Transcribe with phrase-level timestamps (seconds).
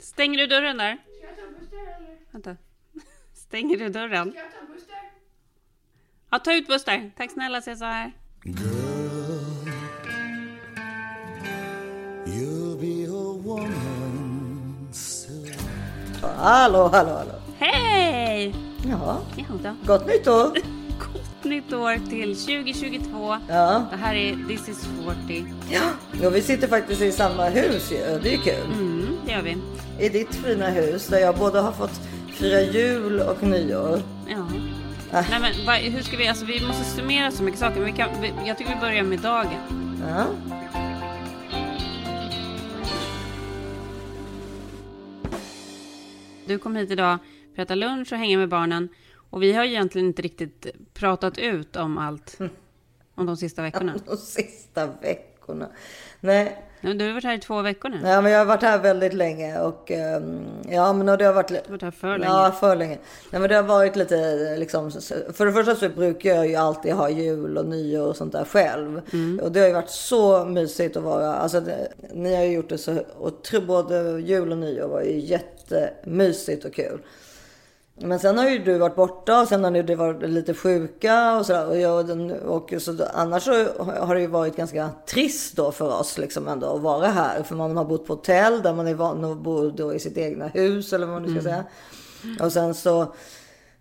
[0.00, 0.96] Stänger du dörren där?
[1.18, 2.16] Ska jag ta en där eller?
[2.30, 2.56] Vänta.
[3.34, 4.30] Stänger du dörren?
[4.30, 5.10] Ska jag ta en där?
[6.30, 7.10] Ja, ta ut Buster.
[7.16, 8.12] Tack snälla, så här.
[12.26, 15.52] You'll be a woman soon.
[16.22, 17.32] Hallå, hallå, hallå.
[17.58, 18.54] Hej!
[18.88, 19.76] Ja, Ja, då.
[19.86, 20.58] gott nytt år.
[21.40, 23.36] Gott nytt år till 2022.
[23.48, 24.88] Ja, Det här är This is
[25.28, 25.44] 40.
[25.70, 26.26] ja.
[26.26, 28.18] Och vi sitter faktiskt i samma hus ju.
[28.22, 28.72] Det är kul.
[28.72, 29.56] Mm, det gör vi.
[30.04, 32.00] I ditt fina hus där jag både har fått
[32.32, 34.02] fira jul och nyår.
[34.28, 34.46] Ja.
[35.18, 35.24] Äh.
[35.30, 37.76] Nej, men hur ska vi, alltså vi måste summera så mycket saker.
[37.76, 39.48] Men vi kan, vi, jag tycker vi börjar med dagen.
[40.08, 40.26] Ja.
[46.46, 47.18] Du kom hit idag
[47.54, 48.88] för att äta lunch och hänga med barnen.
[49.30, 52.38] Och vi har egentligen inte riktigt pratat ut om allt.
[53.14, 53.94] Om de sista veckorna.
[54.06, 55.68] De sista veckorna.
[56.20, 57.98] Nej, Men Du har varit här i två veckor nu.
[57.98, 61.24] Du ja, men jag har varit här väldigt länge och ehm, ja, men och det
[61.24, 62.32] har varit li- har varit här för länge.
[62.32, 62.98] Ja, för länge.
[63.30, 64.90] Nej, men det har varit lite liksom.
[65.32, 68.44] För det första så brukar jag ju alltid ha jul och nyår och sånt där
[68.44, 69.00] själv.
[69.42, 71.34] Och det har ju varit så mysigt att vara.
[71.34, 72.98] Alltså, det, ni har ju gjort det så.
[73.18, 77.00] Och både jul och nyår var ju jättemysigt och kul.
[78.02, 81.46] Men sen har ju du varit borta och sen har du varit lite sjuka och
[81.46, 81.66] sådär.
[81.68, 82.10] Och, jag,
[82.50, 83.52] och så, annars så
[83.84, 87.42] har det ju varit ganska trist då för oss liksom ändå att vara här.
[87.42, 90.18] För man har bott på hotell där man är van att bo då i sitt
[90.18, 91.64] egna hus eller vad man nu ska säga.
[92.40, 93.14] Och sen så...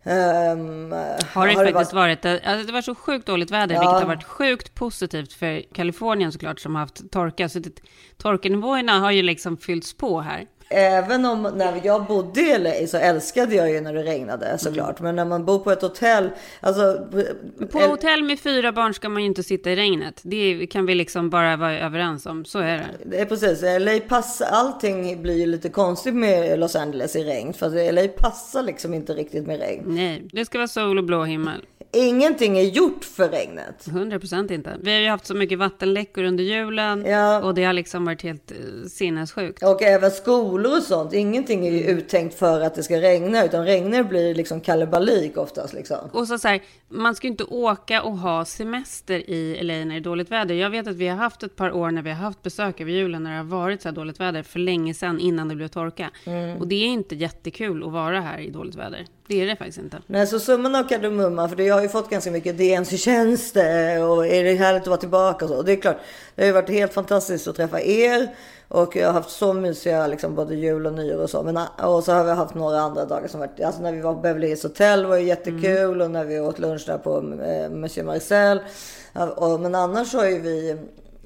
[0.03, 0.92] ehm,
[1.33, 3.81] Har det faktiskt varit- varit, alltså det var så sjukt dåligt väder, Ja.
[3.81, 7.50] vilket har varit sjukt positivt för Kalifornien såklart, som har haft torka.
[7.50, 7.72] Så det,
[8.17, 10.45] torkenivåerna har ju liksom fyllts på här.
[10.72, 15.00] Även om när jag bodde i LA så älskade jag ju när det regnade såklart.
[15.00, 17.08] Men när man bor på ett hotell, alltså...
[17.72, 20.22] På hotell med fyra barn ska man ju inte sitta i regnet.
[20.23, 22.86] Det kan vi liksom bara vara överens om, så är det.
[23.06, 27.54] Det är precis, LA passar, allting blir ju lite konstigt med Los Angeles i regn.
[27.54, 29.83] För LA passar liksom inte riktigt med regn.
[29.86, 31.66] Nej, det ska vara sol och blå himmel.
[31.92, 33.88] Ingenting är gjort för regnet.
[33.88, 34.77] 100 procent inte.
[34.82, 37.42] Vi har ju haft så mycket vattenläckor under julen Ja.
[37.44, 38.58] och det har liksom varit helt eh,
[38.88, 39.64] sinnessjukt.
[39.64, 41.14] Och även skolor och sånt.
[41.14, 43.45] Ingenting är ju uttänkt för att det ska regna.
[43.45, 45.98] Utan regnar blir liksom kalabalik oftast liksom.
[46.11, 49.86] Och så, så här, man ska ju inte åka och ha semester i LA när
[49.86, 50.56] det är dåligt väder.
[50.56, 52.92] Jag vet att vi har haft ett par år när vi har haft besök över
[52.92, 55.67] julen när det har varit så här dåligt väder för länge sedan innan det blev
[55.67, 56.10] torka.
[56.60, 59.06] Och det är inte jättekul att vara här i dåligt väder.
[59.30, 59.98] Det är det faktiskt inte.
[60.08, 64.04] Nej, så summan av kardemumma, för jag har ju fått ganska mycket DMs i tjänster
[64.04, 65.58] och är det härligt att vara tillbaka och så.
[65.58, 65.98] Och det är klart,
[66.36, 68.36] det har ju varit helt fantastiskt att träffa er
[68.68, 71.44] och jag har haft så mysiga liksom både jul och nyår och så.
[71.44, 74.14] Men, och så har vi haft några andra dagar som varit, alltså när vi var
[74.14, 77.70] på Beverly Hills Hotel var ju jättekul och när vi åt lunch där på eh,
[77.70, 78.60] Monsieur Marcel.
[79.36, 80.78] Och, men annars har ju vi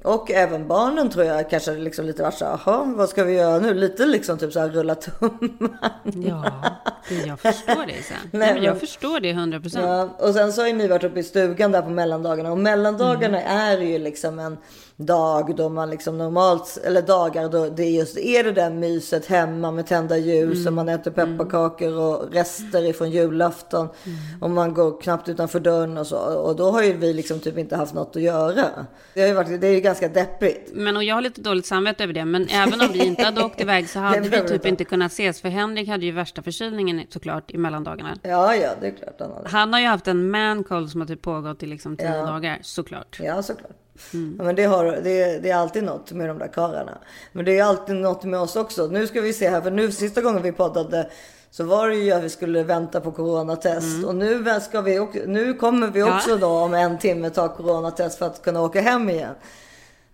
[0.04, 3.58] och även barnen tror jag kanske liksom lite varit så "Jaha, vad ska vi göra
[3.58, 3.74] nu?
[3.74, 5.90] Lite liksom typ så här rulla tummarna.
[6.24, 6.52] Ja,
[7.26, 8.16] jag förstår det sen.
[8.30, 9.84] Nej, men jag förstår det 100 procent.
[9.84, 12.52] Ja, och sen så har ju ni varit uppe i stugan där på mellandagarna.
[12.52, 13.58] Och mellandagarna Mm.
[13.58, 14.56] är ju liksom en
[14.96, 19.26] dag då man liksom normalt, eller dagar då det är just är det där myset
[19.26, 20.66] hemma med tända ljus Mm.
[20.66, 23.88] och man äter pepparkakor och rester ifrån julafton.
[24.04, 24.18] Mm.
[24.42, 26.16] Och man går knappt utanför dörren och så.
[26.18, 28.64] Och då har ju vi liksom typ inte haft något att göra.
[29.14, 30.70] Det, har ju varit, det är ju ganska deppigt.
[30.74, 32.24] Men och jag har lite dåligt samvete över det.
[32.24, 34.84] Men även om vi inte hade åkt iväg så hade vi typ inte.
[34.84, 35.40] kunnat ses.
[35.40, 38.18] För Henrik hade ju värsta förkylningen såklart i mellandagarna.
[38.22, 39.14] Ja, ja, det är klart.
[39.20, 39.48] han har det.
[39.48, 42.26] Han har ju haft en man cold som har typ pågått i liksom tio Ja.
[42.26, 43.18] dagar, såklart.
[43.22, 43.70] Ja, såklart.
[44.14, 44.34] Mm.
[44.38, 46.98] Ja, men det, har, det, det är alltid något med de där karlarna.
[47.32, 48.86] Men det är alltid något med oss också.
[48.86, 51.10] Nu ska vi se här, för nu sista gången vi poddade
[51.50, 54.04] så var det ju att vi skulle vänta på coronatest.
[54.06, 56.12] Och nu, ska vi, också- nu kommer vi Mm.
[56.12, 56.16] Ja.
[56.18, 59.34] också då om en timme ta coronatest för att kunna åka hem igen.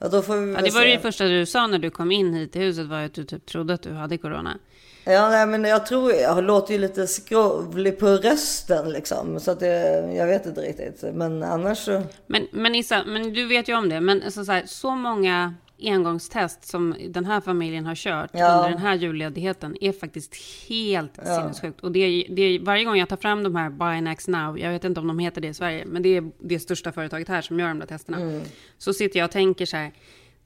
[0.00, 0.88] Och då får vi Ja, det var se.
[0.92, 3.46] det första du sa när du kom in hit till huset var att du typ
[3.46, 4.58] trodde att du hade corona.
[5.04, 9.40] Ja, nej, men jag tror, jag låter ju lite skrovlig på rösten liksom.
[9.40, 11.04] Så att det, jag vet inte riktigt.
[11.14, 12.02] Men annars så.
[12.26, 14.00] Men, men Issa, men du vet ju om det.
[14.00, 18.56] Men alltså så, här, så många engångstest som den här familjen har kört Ja.
[18.56, 20.34] under den här julledigheten är faktiskt
[20.68, 21.80] helt sinnessjukt.
[21.80, 24.70] Och det är, det är, varje gång jag tar fram de här Binax Now, jag
[24.70, 27.42] vet inte om de heter det i Sverige, men det är det största företaget här
[27.42, 28.20] som gör de där testerna.
[28.20, 28.42] Mm.
[28.78, 29.92] Så sitter jag och tänker så här,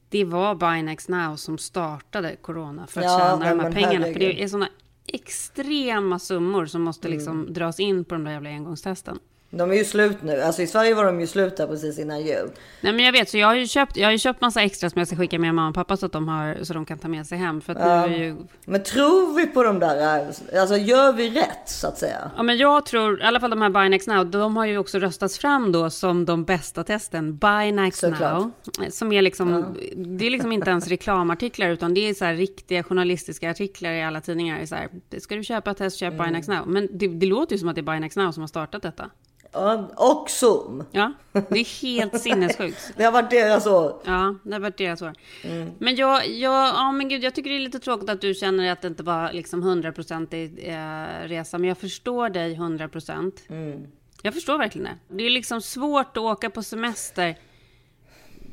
[0.09, 3.93] det var Binax Now som startade corona för att Ja, tjäna de här pengarna.
[3.93, 4.23] För herregud.
[4.23, 4.37] Mm.
[4.37, 4.69] det är sådana
[5.07, 9.19] extrema summor som måste liksom dras in på de där jävla engångstesten.
[9.57, 10.41] De är ju slut nu.
[10.41, 12.51] Alltså i Sverige var de ju slut där precis innan jul.
[12.81, 14.99] Nej men jag vet, så jag har ju köpt, jag har köpt massa extra som
[14.99, 17.09] jag ska skicka med mamma och pappa så att de, har, så de kan ta
[17.09, 17.61] med sig hem.
[17.61, 18.37] För att är ju...
[18.65, 20.27] Men tror vi på de där,
[20.61, 22.31] alltså gör vi rätt så att säga?
[22.37, 24.99] Ja men jag tror, i alla fall de här Next Now, de har ju också
[24.99, 27.41] röstats fram då som de bästa testen.
[27.73, 28.21] Next Såklart.
[28.21, 28.51] Now.
[28.91, 32.83] Som är liksom, det är liksom inte ens reklamartiklar utan det är så här riktiga
[32.83, 34.67] journalistiska artiklar i alla tidningar.
[34.67, 36.33] Så här, ska du köpa ett test, köp Mm.
[36.33, 36.69] Next Now.
[36.69, 39.11] Men det, det låter ju som att det är Next Now som har startat detta.
[39.55, 40.85] Ja, och Zoom.
[40.91, 42.93] Ja, det är helt sinnessjukt.
[42.97, 44.01] Det har varit deras år.
[44.05, 45.13] Ja, det har varit deras år.
[45.43, 45.71] Mm.
[45.79, 48.73] Men jag, jag, ja men gud, jag tycker det är lite tråkigt att du känner
[48.73, 51.59] att det inte var liksom 100% eh, resa.
[51.59, 53.33] Men jag förstår dig 100%.
[53.49, 53.87] Mm.
[54.23, 55.17] Jag förstår verkligen det.
[55.17, 57.39] Det är liksom svårt att åka på semester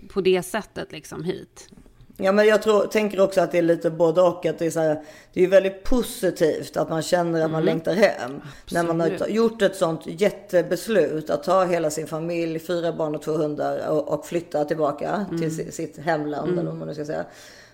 [0.10, 1.70] på det sättet liksom hit.
[2.24, 4.46] Ja, men jag tror, tänker också att det är lite både och.
[4.46, 5.02] Att det, är så här,
[5.34, 8.42] det är väldigt positivt att man känner att man längtar hem.
[8.72, 9.16] När man har Mm.
[9.16, 9.36] Absolut.
[9.36, 14.08] gjort ett sånt jättebeslut att ta hela sin familj, fyra barn och två hundar och,
[14.14, 15.42] och flytta tillbaka Mm.
[15.42, 16.52] till si- sitt hemland.
[16.60, 17.26] Eller vad man nu ska säga.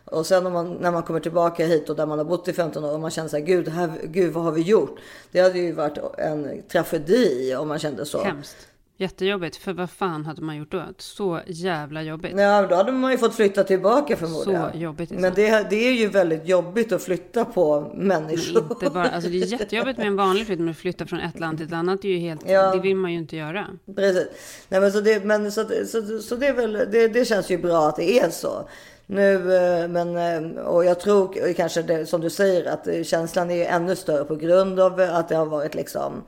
[0.05, 2.53] Och sen om man, när man kommer tillbaka hit och där man har bott i
[2.53, 4.99] 15 år och man känner så här, gud, här, gud vad har vi gjort?
[5.31, 8.23] Det hade ju varit en tragedi om man kände så.
[8.23, 8.55] Hemskt.
[8.99, 9.55] Jättejobbigt.
[9.55, 10.83] För vad fan hade man gjort då?
[10.97, 12.33] Så jävla jobbigt.
[12.37, 14.71] Ja, då hade man ju fått flytta tillbaka förmodligen.
[14.71, 15.21] Så jobbigt, liksom.
[15.21, 18.63] Men det, det är ju väldigt jobbigt att flytta på människor.
[18.71, 21.39] Inte bara, alltså det är jättejobbigt med en vanlig flytt, men att flytta från ett
[21.39, 22.71] land till ett annat är ju helt, Ja.
[22.75, 23.65] det vill man ju inte göra.
[23.95, 24.27] Precis.
[24.69, 27.57] Nej, men så det, men så, så, så det, är väl, det, det känns ju
[27.57, 28.69] bra att det är så.
[29.05, 33.51] Nu, eh, men, eh, och jag tror kanske det, som du säger att eh, känslan
[33.51, 36.23] är ännu större på grund av att det har varit liksom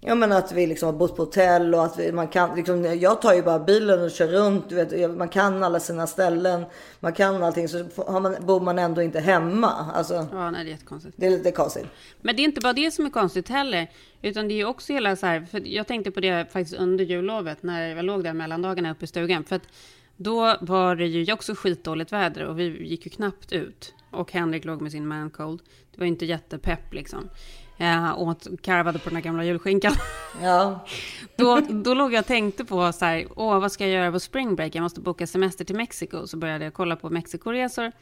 [0.00, 2.98] Ja men att vi liksom har bott på hotell och att vi, man kan liksom,
[3.00, 4.68] jag tar ju bara bilen och kör runt.
[4.68, 6.64] Du vet, man kan alla sina ställen.
[7.00, 7.68] Man kan allting.
[7.68, 9.70] Så har man, bor man ändå inte hemma.
[9.94, 11.14] Alltså, Ja, nej, det är jättekonstigt.
[11.18, 11.86] det är lite konstigt.
[12.20, 13.90] Men det är inte bara det som är konstigt heller,
[14.22, 17.04] utan det är ju också hela så här, för jag tänkte på det faktiskt under
[17.04, 19.68] jullovet när jag låg där mellandagarna uppe i stugan, för att
[20.16, 23.94] då var det ju också skitdåligt väder och vi gick ju knappt ut.
[24.10, 25.60] Och Henrik låg med sin mancold.
[25.94, 27.28] Det var inte jättepepp liksom.
[27.80, 29.92] Jag åt, karvade på den här gamla julskinkan.
[30.42, 30.86] Ja.
[31.36, 34.20] Då, då låg jag och tänkte på så här, åh vad ska jag göra på
[34.20, 34.74] spring break?
[34.74, 36.26] Jag måste boka semester till Mexiko.
[36.26, 37.92] Så började jag kolla på Mexikoresor.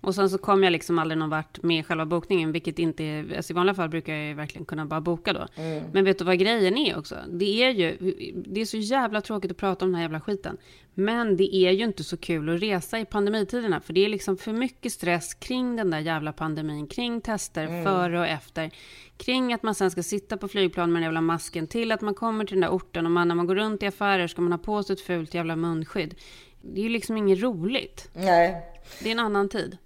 [0.00, 3.36] Och sen så kom jag liksom aldrig någon vart med själva bokningen, vilket inte är,
[3.36, 5.46] alltså i vanliga fall brukar jag ju verkligen kunna bara boka då.
[5.92, 7.16] Men vet du vad grejen är också?
[7.28, 7.96] Det är ju,
[8.34, 10.56] det är så jävla tråkigt att prata om den här jävla skiten.
[10.94, 14.36] Men det är ju inte så kul att resa i pandemitiderna, för det är liksom
[14.36, 18.70] för mycket stress kring den där jävla pandemin, kring tester före och efter,
[19.16, 22.14] kring att man sen ska sitta på flygplan med den jävla masken, till att man
[22.14, 24.52] kommer till den där orten och man, när man går runt i affärer ska man
[24.52, 26.14] ha på sig ett fult jävla munskydd.
[26.62, 28.10] Det är ju liksom inget roligt.
[28.14, 28.62] Nej.
[29.02, 29.78] Det är en annan tid.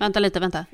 [0.00, 0.64] Vänta lite, vänta.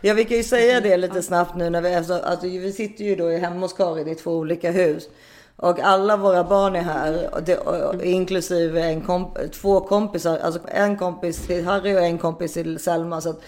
[0.00, 3.04] Ja, vi kan ju säga det lite snabbt nu när vi, alltså, alltså, vi sitter
[3.04, 5.08] ju då hemma hos Karin i två olika hus.
[5.56, 10.38] Och alla våra barn är här, och det, och, inklusive en komp två kompisar.
[10.38, 13.20] Alltså en kompis till Harry och en kompis till Selma.
[13.20, 13.42] Så att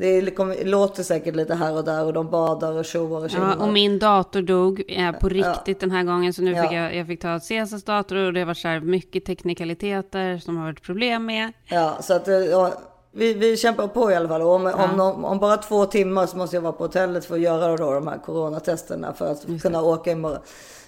[0.00, 3.24] det är- kommer- låter säkert lite här och där och de badar och tjoar och
[3.24, 3.56] Ja, tjoar.
[3.66, 6.62] och min dator dog eh, på riktigt den här gången, så nu Ja.
[6.62, 10.56] fick jag, jag fick ta Cesars dator och det var så här mycket teknikaliteter som
[10.56, 11.52] har varit problem med.
[11.66, 12.72] Ja, så att eh, ja,
[13.12, 14.42] vi, vi kämpar på i alla fall.
[14.42, 17.40] Om, om, någon- om bara två timmar så måste jag vara på hotellet för att
[17.40, 20.38] göra då de här coronatesterna för att kunna åka imorgon.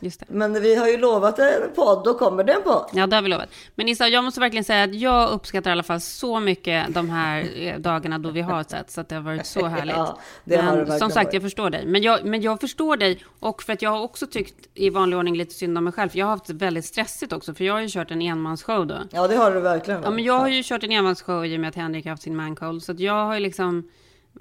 [0.00, 0.26] Just det.
[0.28, 2.84] Men vi har ju lovat en podd, då kommer det en podd.
[2.92, 3.48] Ja, det har vi lovat.
[3.74, 7.10] Men Issa, jag måste verkligen säga att jag uppskattar i alla fall så mycket de
[7.10, 9.96] här eh, dagarna då vi har sett, så att det har varit så härligt.
[9.96, 11.34] Ja, det men, det som sagt, varit.
[11.34, 11.86] jag förstår dig.
[11.86, 15.18] Men jag, men jag förstår dig, och för att jag har också tyckt i vanlig
[15.18, 17.64] ordning lite synd om mig själv, för jag har haft det väldigt stressigt också, för
[17.64, 18.94] jag har ju kört en enmansshow då.
[19.10, 20.02] Ja, det har du verkligen.
[20.02, 22.36] Ja, men jag har ju kört en enmansshow i och med att Henrik haft sin
[22.36, 22.82] mancold.
[22.82, 23.90] Så jag har ju liksom...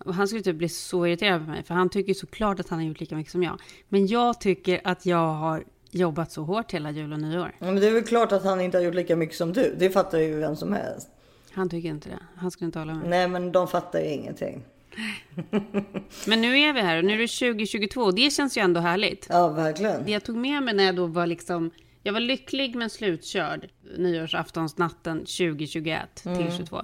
[0.05, 2.85] Han skulle typ bli så irriterad på mig, för han tycker såklart att han har
[2.85, 3.61] gjort lika mycket som jag.
[3.89, 7.55] Men jag tycker att jag har jobbat så hårt hela jul och nyår.
[7.59, 9.75] Men det är väl klart att han inte har gjort lika mycket som du.
[9.79, 11.09] Det fattar ju vem som helst.
[11.51, 12.19] Han tycker inte det.
[12.35, 13.09] Han skulle inte hålla med.
[13.09, 14.63] Nej, men de fattar ju ingenting.
[16.27, 18.79] Men nu är vi här och nu är det 2022 och det känns ju ändå
[18.79, 19.27] härligt.
[19.29, 20.05] Ja, verkligen.
[20.05, 21.71] Det jag tog med mig när jag då var liksom...
[22.03, 26.81] Jag var lycklig men slutkörd nyårsaftonsnatten 2021 till 22.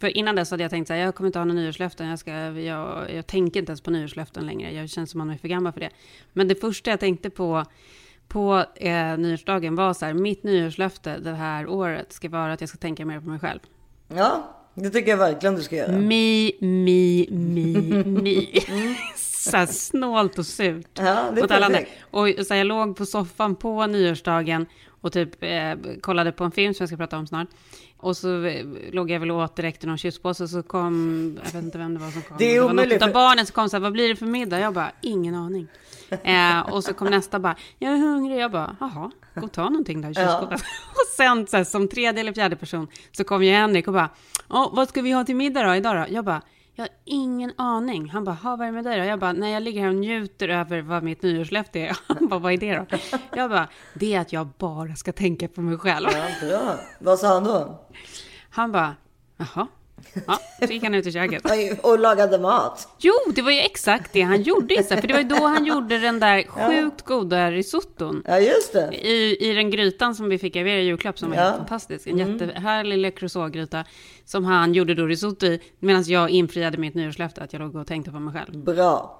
[0.00, 2.08] För innan dess hade jag tänkt så här, jag kommer inte ha några nyårslöften.
[2.08, 4.72] Jag, ska, jag, jag tänker inte ens på nyårslöften längre.
[4.72, 5.90] Jag känns som man är för gammal för det.
[6.32, 7.64] Men det första jag tänkte på
[8.30, 12.68] på eh, nyårsdagen var så här, mitt nyårslöfte det här året ska vara att jag
[12.68, 13.60] ska tänka mer på mig själv.
[14.08, 15.92] Ja, det tycker jag verkligen du ska göra.
[15.92, 18.60] Mi, mi, mi, mi.
[19.16, 20.86] så här snålt och surt.
[20.94, 21.90] Ja, det är perfekt.
[22.10, 24.66] Och så här, jag låg på soffan på nyårsdagen
[25.00, 27.48] och typ eh, kollade på en film som jag ska prata om snart.
[27.96, 31.52] Och så eh, låg jag väl och åt direkt i någon chipspåse så kom, jag
[31.52, 32.36] vet inte vem det var som kom.
[32.38, 34.26] Det är var omöjligt, något av barnen som kom så här, vad blir det för
[34.26, 34.58] middag?
[34.60, 35.66] Jag bara, ingen aning.
[36.22, 38.38] Eh, och så kom nästa bara, jag är hungrig.
[38.38, 40.20] Jag bara, jaha, gå och ta någonting där i Ja.
[40.40, 40.60] kylskåpet.
[40.90, 44.08] Och sen så här, som tredje eller fjärde person så kom ju Henrik och bara,
[44.48, 46.14] vad ska vi ha till middag då idag då?
[46.14, 46.42] Jag bara,
[46.74, 48.10] jag har ingen aning.
[48.10, 49.04] Han bara, "Ha, vad är det med dig då?
[49.04, 51.96] Jag bara, nej jag ligger här och njuter över vad mitt nyårslöfte är.
[52.18, 52.98] Han bara, vad är det då?
[53.36, 56.08] Jag bara, det är att jag bara ska tänka på mig själv.
[56.12, 56.74] Ja, bra.
[56.98, 57.80] Vad sa han då?
[58.50, 58.94] Han bara,
[59.36, 59.66] jaha.
[60.26, 61.42] Ja, så gick han ut i köket.
[61.82, 62.88] Och lagade mat.
[62.98, 65.64] Jo, det var ju exakt det han gjorde Issa, för det var ju då han
[65.66, 68.22] gjorde den där sjukt goda risotton.
[68.26, 69.06] Ja, just det.
[69.06, 71.42] I, I den grytan som vi fick av er i julklapp som var Ja.
[71.42, 72.06] helt fantastisk.
[72.06, 73.84] En jättehärlig Le Creuset-gryta
[74.24, 75.60] som han gjorde då risotto i.
[75.78, 78.58] Medan jag infriade mitt nyårslöfte att jag låg och tänkte på mig själv.
[78.64, 79.19] Bra.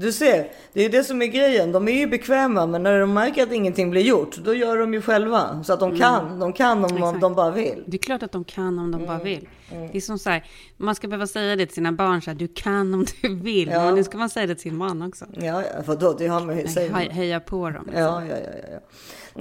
[0.00, 1.72] Du ser, det är det som är grejen.
[1.72, 4.94] De är ju bekväma, men när de märker att ingenting blir gjort, då gör de
[4.94, 5.62] ju själva.
[5.64, 6.38] Så att de kan.
[6.38, 7.20] De kan om Exakt.
[7.20, 7.82] de bara vill.
[7.86, 9.06] Det är klart att de kan om de Mm.
[9.06, 9.48] bara vill.
[9.92, 10.44] Det är som så här,
[10.76, 13.68] man ska behöva säga det till sina barn så här, du kan om du vill.
[13.68, 13.84] Ja.
[13.84, 15.24] Men nu ska man säga det till sin man också.
[15.32, 17.00] Ja, ja, för då, det har man ju säger man.
[17.02, 17.82] He- Heja på dem.
[17.86, 18.02] Liksom.
[18.02, 18.78] Ja, ja, ja, ja.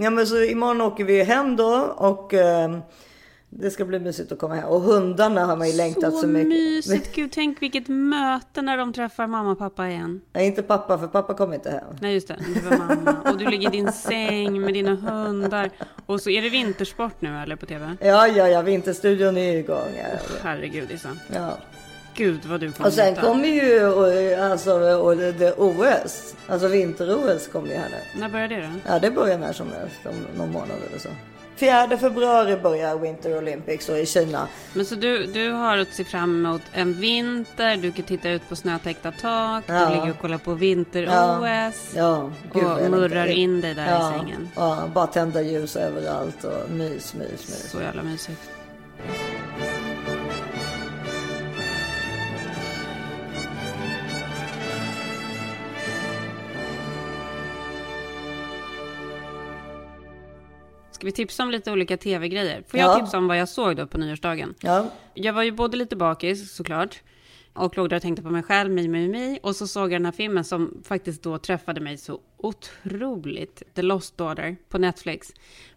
[0.04, 2.78] Ja, men så imorgon åker vi hem då och eh,
[3.50, 4.66] det ska bli mysigt att komma hem.
[4.70, 6.48] Och hundarna har man ju längtat så, Så mycket.
[6.50, 7.12] mysigt.
[7.16, 10.22] Gud, tänk vilket möte när de träffar mamma och pappa igen.
[10.34, 11.84] Nej, inte pappa, för pappa kommer inte hem.
[12.02, 12.38] Nej, just det.
[12.54, 13.32] Det var mamma.
[13.32, 15.70] Och du ligger i din säng med dina hundar.
[16.06, 17.96] Och så är det vintersport nu eller på tv?
[18.02, 19.92] Ja, ja, ja, Vinterstudion är igång.
[19.98, 20.20] Ja.
[20.44, 21.10] Herregud, Issa.
[21.36, 21.58] Ja.
[22.16, 23.84] Gud vad du kommer Och sen kommer ju
[24.36, 28.20] alltså, och det, det OS, alltså vinter-OS kommer ju här nu.
[28.20, 28.68] När börjar det då?
[28.88, 31.10] Ja, det börjar när som helst, om någon månad eller så.
[31.58, 34.48] 4 februari börjar Winter Olympics och i Kina.
[34.74, 38.50] Men så du, du har att se fram emot en vinter, du kan titta ut
[38.50, 39.86] på snötäckta tak, Ja.
[39.90, 41.92] du ligger och kollar på vinter-OS.
[41.96, 44.50] Ja, vad Och murrar in dig där ja, i sängen.
[44.56, 47.72] Ja, bara tända ljus överallt och mys, mys, mys.
[47.72, 48.42] Så jävla mysigt.
[60.98, 62.64] Ska vi tipsa om lite olika tv-grejer?
[62.68, 63.00] Får jag Ja.
[63.00, 64.54] tipsa om vad jag såg då på nyårsdagen?
[64.60, 67.02] Ja, Jag var ju både lite bakis såklart.
[67.54, 69.40] Och låg där och tänkte på mig själv, mi, mi, mi.
[69.44, 73.64] Och så såg jag den här filmen som faktiskt då träffade mig så otroligt.
[73.76, 75.28] The Lost Daughter på Netflix.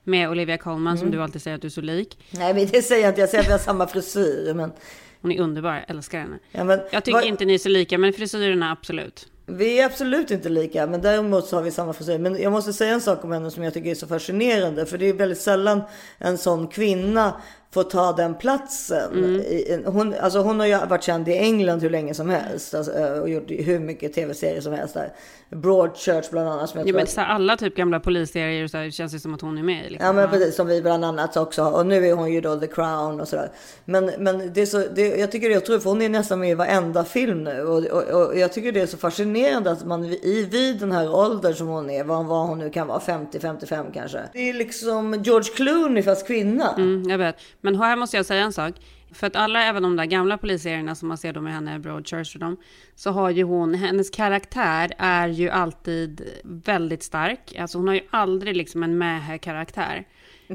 [0.05, 2.19] Med Olivia Colman som du alltid säger att du är så lik.
[2.31, 4.55] nej men det säger jag inte, jag säger att vi har samma frisyr.
[4.55, 4.73] Men,
[5.21, 6.39] Hon är underbar, jag älskar henne.
[6.51, 9.29] ja, men, Jag tycker vad- inte ni är så lika, men frisyrerna absolut.
[9.57, 12.19] Vi är absolut inte lika, men däremot så har vi samma frisyr.
[12.19, 14.87] Men jag måste säga en sak om henne som jag tycker är så fascinerande.
[14.87, 15.83] För det är väldigt sällan
[16.19, 17.41] en sån kvinna
[17.73, 19.13] får ta den platsen.
[19.13, 19.85] Mm.
[19.85, 22.75] Hon, alltså hon har ju varit känd i England hur länge som helst.
[22.75, 25.13] Alltså, och gjort hur mycket tv-serier som helst där.
[25.51, 26.71] Broadchurch bland annat.
[26.71, 29.35] Som jag Ja, men så här, alla typ gamla polisserier så här, känns det som
[29.35, 29.83] att hon är med.
[29.91, 30.07] Liksom.
[30.07, 31.73] Ja men precis som vi bland annat också har.
[31.73, 33.51] Och nu är hon ju då The Crown och sådär.
[33.85, 36.41] Men, men det är så, det, jag tycker det är otroligt för hon är nästan
[36.41, 37.63] med i varenda film nu.
[37.63, 41.15] Och, och, och jag tycker det är så fascinerande att man i, vid den här
[41.15, 44.21] åldern som hon är, vad, vad hon nu kan vara, 50-55 kanske.
[44.33, 46.75] Det är liksom George Clooney fast kvinna.
[46.77, 47.37] Mm, jag vet.
[47.61, 48.75] Men här måste jag säga en sak.
[49.13, 52.35] För att alla, även de där gamla polisserierna som man ser då med henne, Broadchurch
[52.35, 52.57] och dem,
[52.95, 57.57] så har ju hon, hennes karaktär är ju alltid väldigt stark.
[57.59, 60.05] Alltså hon har ju aldrig liksom en mähä-karaktär.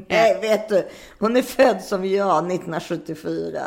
[0.08, 3.60] Nej vet du, hon är född som jag 1974.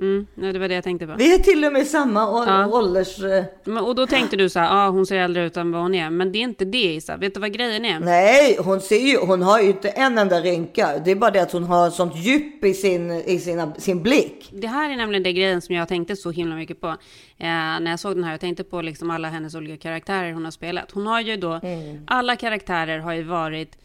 [0.00, 1.14] Mm, nej, det var det jag tänkte på.
[1.18, 2.66] Vi är till och med samma Ja.
[2.66, 3.22] ålders...
[3.22, 5.82] eh, och då tänkte du så här, ja ah, hon ser äldre ut än vad
[5.82, 6.10] hon är.
[6.10, 7.16] Men det är inte det Isa.
[7.16, 8.00] Vet du vad grejen är?
[8.00, 10.98] Nej, hon ser ju, hon har ju inte en enda rynka.
[11.04, 14.50] Det är bara det att hon har sånt djup i sin, i sina, sin blick.
[14.52, 16.88] Det här är nämligen det grejen som jag tänkte så himla mycket på.
[16.88, 16.96] Eh,
[17.38, 20.52] när jag såg den här, jag tänkte på liksom alla hennes olika karaktärer hon har
[20.52, 20.90] spelat.
[20.90, 21.60] Hon har ju då,
[22.06, 23.76] alla karaktärer har ju varit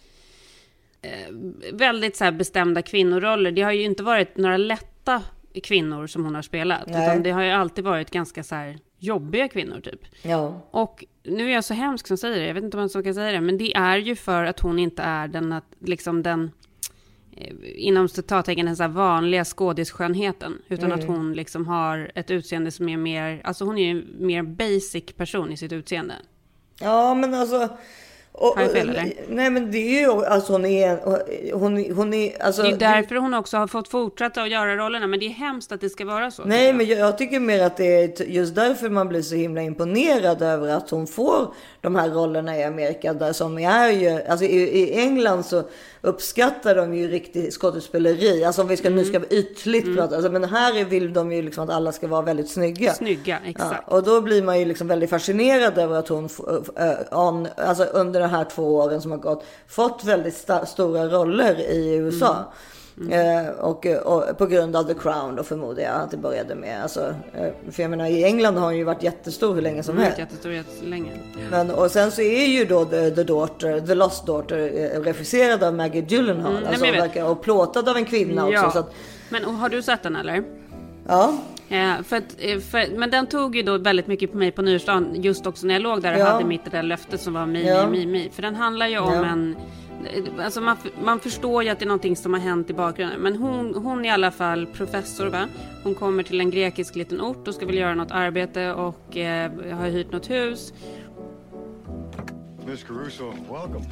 [1.02, 1.12] eh,
[1.74, 3.52] väldigt så bestämda kvinnoroller.
[3.52, 5.22] Det har ju inte varit några lätta
[5.62, 6.88] kvinnor som hon har spelat.
[6.88, 7.04] Nej.
[7.04, 10.00] Utan det har ju alltid varit ganska så här jobbiga kvinnor typ.
[10.22, 10.62] Ja.
[10.72, 13.14] Och nu är jag så hemsk som säger det, jag vet inte om så kan
[13.14, 16.52] säga det, men det är ju för att hon inte är den, att, liksom den
[17.38, 22.72] eh, inom citattecken den så här vanliga skådisskönheten, utan att hon liksom har ett utseende
[22.72, 26.14] som är mer, alltså hon är ju en mer basic person i sitt utseende.
[26.80, 27.70] Ja, men alltså...
[28.38, 29.14] Och, eller?
[29.30, 31.00] Nej, men det är ju alltså hon är...
[31.54, 35.08] Hon, hon är alltså, Det är därför hon också har fått fortsätta att göra rollerna,
[35.08, 36.44] men det är hemskt att det ska vara så.
[36.46, 36.76] Nej, jag.
[36.76, 40.42] men jag, jag tycker mer att det är just därför man blir så himla imponerad
[40.42, 43.14] över att hon får de här rollerna i Amerika.
[43.14, 45.64] Där som är ju, alltså i, i England så
[46.02, 48.44] uppskattar de ju riktigt skådespeleri.
[48.44, 50.16] Alltså om vi ska, nu ska vi ytligt prata.
[50.16, 52.94] Alltså, men här vill de ju liksom att alla ska vara väldigt snygga.
[52.94, 53.92] Snygga, Ja, exakt.
[53.92, 56.30] och då blir man ju liksom väldigt fascinerad över att hon
[56.78, 61.06] äh, on, alltså under de här två åren som har gått fått väldigt sta- stora
[61.08, 62.36] roller i USA.
[63.12, 66.84] Eh, och, och på grund av The Crown då förmodar jag att det började med.
[66.84, 69.98] Alltså, eh, för jag menar i England har hon ju varit jättestor hur länge som
[69.98, 70.18] helst.
[70.20, 71.12] jättestor jättelänge.
[71.52, 74.58] Men, och sen så är ju då The, The Daughter, The Lost Daughter
[74.96, 76.54] eh, regisserad av Maggie Gyllenhaal.
[76.82, 78.60] nej, alltså, och plåtad av en kvinna Ja.
[78.66, 78.72] också.
[78.72, 78.92] Så att,
[79.30, 80.44] Men och, har du sett den eller?
[81.08, 81.38] ja,
[81.70, 84.62] Eh, för att, eh, för, men den tog ju då väldigt mycket på mig på
[84.62, 86.26] nyårsdagen, just också när jag låg där och Ja.
[86.26, 87.90] hade mitt det där löftet som var mi, Ja.
[87.90, 88.30] mi, mi, mi.
[88.34, 89.26] För den handlar ju om Ja.
[89.26, 89.56] en...
[90.38, 93.20] eh, Alltså man, man förstår ju att det är någonting som har hänt i bakgrunden.
[93.22, 95.46] Men hon, hon är i alla fall professor va?
[95.84, 99.52] Hon kommer till en grekisk liten ort och ska väl göra något arbete och eh,
[99.74, 100.74] har hyrt något hus.
[102.68, 103.86] Miss Caruso, welcome.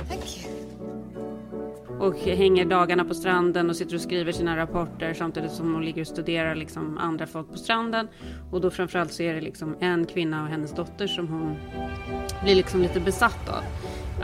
[2.04, 6.02] Och hänger dagarna på stranden och sitter och skriver sina rapporter samtidigt som hon ligger
[6.02, 8.08] och studerar liksom andra folk på stranden.
[8.52, 11.56] Och då framförallt så är det liksom en kvinna och hennes dotter som hon
[12.44, 13.64] blir liksom lite besatt av.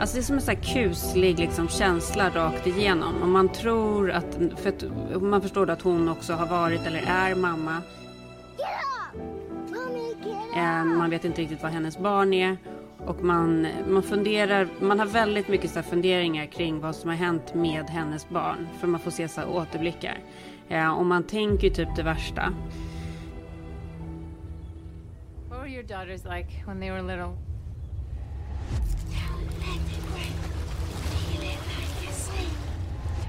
[0.00, 3.22] Alltså det är som en sån här kuslig liksom känsla rakt igenom.
[3.22, 4.84] Och man tror att, för att
[5.22, 7.76] man förstår att hon också har varit eller är mamma.
[10.56, 12.56] Eh, Man vet inte riktigt vad hennes barn är.
[13.06, 17.16] Och man, man funderar, man har väldigt mycket så här funderingar kring vad som har
[17.16, 18.68] hänt med hennes barn.
[18.80, 20.18] För man får se så här återblickar.
[20.68, 22.52] Eh, och man tänker ju typ det värsta.
[25.48, 27.36] What were your daughters like when they were little?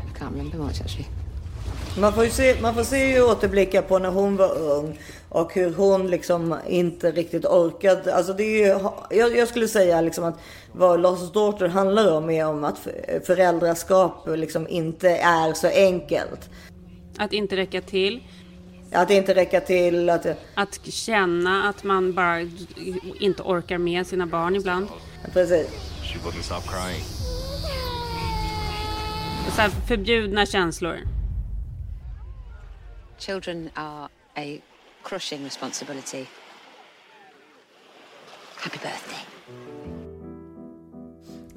[0.07, 1.20] I can't remember much actually.
[1.97, 4.99] Man får ju se, man får se ju återblickar på när hon var ung.
[5.29, 8.15] Och hur hon liksom inte riktigt orkade.
[8.15, 10.39] Alltså det är ju, jag, jag skulle säga liksom att
[10.71, 16.49] vad Lost Daughter handlar om är om att för- föräldraskap liksom inte är så enkelt.
[17.17, 18.23] Att inte räcka till.
[18.91, 20.09] Att inte räcker till.
[20.09, 22.39] Att, Att känna att man bara
[23.19, 24.87] inte orkar med sina barn ibland.
[25.33, 25.67] precis.
[29.55, 30.97] Så här förbjudna känslor.
[33.21, 34.63] Children are a
[35.03, 36.27] crushing responsibility.
[38.57, 39.30] Happy birthday.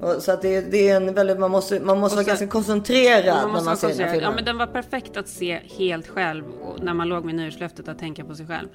[0.05, 2.47] Och så att det, det är en väldigt, man måste, man måste Och vara ganska
[2.47, 4.23] koncentrerad Man när man ser den här filmen.
[4.23, 7.87] Ja, men den var perfekt att se helt själv och när man låg med nyårslöftet
[7.87, 8.67] att tänka på sig själv.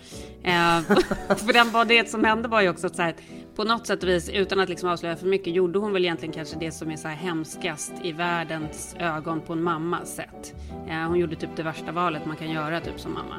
[0.43, 0.81] Eh,
[1.37, 3.15] för den var det som hände var ju också att så här,
[3.57, 6.33] på något sätt och vis, utan att liksom avslöja för mycket, gjorde hon väl egentligen
[6.33, 10.55] kanske det som är så här hemskast i världens ögon på en mammas sätt.
[10.89, 13.37] Eh, hon gjorde typ det värsta valet man kan göra typ som mamma.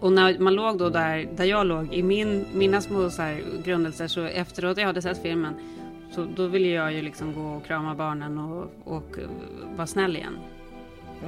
[0.00, 3.42] Och när man låg då där, där jag låg i min, mina små så här
[3.64, 5.54] grundelser så efteråt jag hade sett filmen
[6.10, 9.28] så då ville jag ju liksom gå och krama barnen och, och eh,
[9.76, 10.38] vara snäll igen.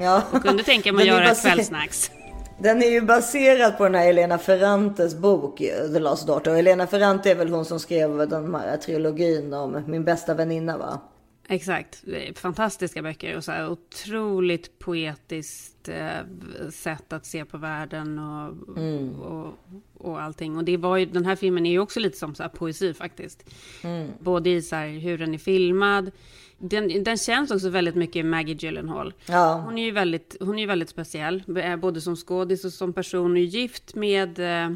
[0.01, 0.23] ja.
[0.43, 2.11] Kunde tänka mig att göra ett kvällsnacks.
[2.59, 5.59] Den är ju baserad på den här Elena Ferrantes bok
[5.93, 6.51] The Lost Daughter.
[6.51, 10.79] Och Elena Ferrante är väl hon som skrev den här trilogin om min bästa väninna
[10.79, 11.01] va?
[11.49, 12.05] Exakt.
[12.35, 18.49] Fantastiska böcker och så här otroligt poetiskt eh, sätt att se på världen och,
[19.27, 19.55] och,
[20.01, 20.57] och allting.
[20.57, 23.51] Och det var ju, den här filmen är ju också lite som så poesi faktiskt.
[24.19, 26.11] Både i så här hur den är filmad.
[26.59, 29.15] Den, den känns också väldigt mycket Maggie Gyllenhaal.
[29.27, 29.63] Ja.
[29.65, 33.23] Hon är ju väldigt, hon är väldigt speciell, eh, både som skådis och som person.
[33.23, 34.73] Hon är gift med eh,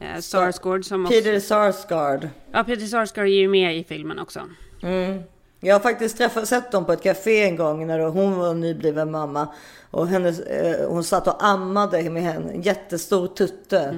[0.00, 1.14] eh, Sarsgaard som också...
[1.14, 2.28] Peter Sarsgaard.
[2.52, 4.40] Ja, Peter Sarsgaard är ju med i filmen också.
[5.60, 9.10] Jag har faktiskt träffat, sett dem på ett café en gång när hon var nybliven
[9.10, 9.48] mamma.
[9.90, 13.94] Och hennes, eh, hon satt och ammade med en jättestor tutte.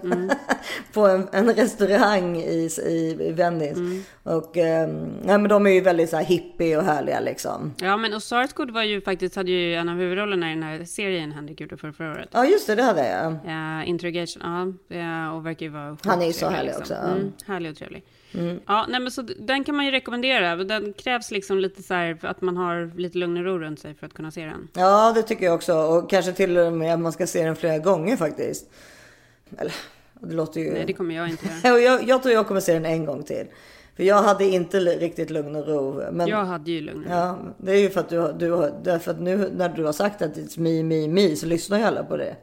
[0.92, 4.02] på en, en restaurang i, i, i Venice.
[4.22, 4.88] Och eh,
[5.22, 7.74] nej, men de är ju väldigt så här hippie och härliga liksom.
[7.80, 10.84] Ja, men och Sarsgaard var ju faktiskt, hade ju en av huvudrollerna i den här
[10.84, 12.28] serien Henrik gjorde för förra året.
[12.32, 13.32] Ja just det, det hade jag.
[13.32, 14.42] Uh, Interrogation,
[14.88, 14.96] ja.
[14.96, 17.00] ja, och verkar ju vara Han är ju så härlig också, ja.
[17.00, 18.04] Mm, härlig och trevlig.
[18.66, 20.56] Ja, nej men så den kan man ju rekommendera.
[20.56, 23.94] Den krävs liksom lite så här att man har lite lugn och ro runt sig
[23.94, 24.68] för att kunna se den.
[24.72, 25.74] Ja, det tycker jag också.
[25.74, 28.70] Och kanske till och med att man ska se den flera gånger faktiskt.
[29.58, 29.74] Eller,
[30.20, 30.72] det låter ju...
[30.72, 31.80] Nej, det kommer jag inte göra.
[31.80, 33.46] Jag, jag tror jag kommer se den en gång till.
[33.96, 36.02] För jag hade inte riktigt lugn och ro.
[36.12, 37.16] Men Jag hade ju lugn och ro.
[37.16, 40.22] ja, det är ju för att du, du därför att nu när du har sagt
[40.22, 42.36] att it's me, me, me så lyssnar ju alla på det.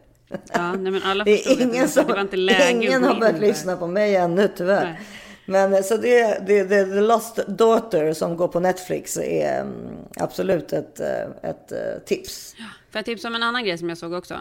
[0.53, 3.19] Ja, nej men alla Det är ingen det, som, det var inte läge ingen har
[3.19, 4.83] börjat lyssna på mig ännu tyvärr.
[4.83, 4.99] Nej.
[5.45, 9.73] Men eh, så det, det, det, The Lost Daughter som går på Netflix är mm,
[10.15, 12.55] absolut ett, eh, ett eh, tips.
[12.91, 14.39] Får jag tipsa om en annan grej som jag såg också?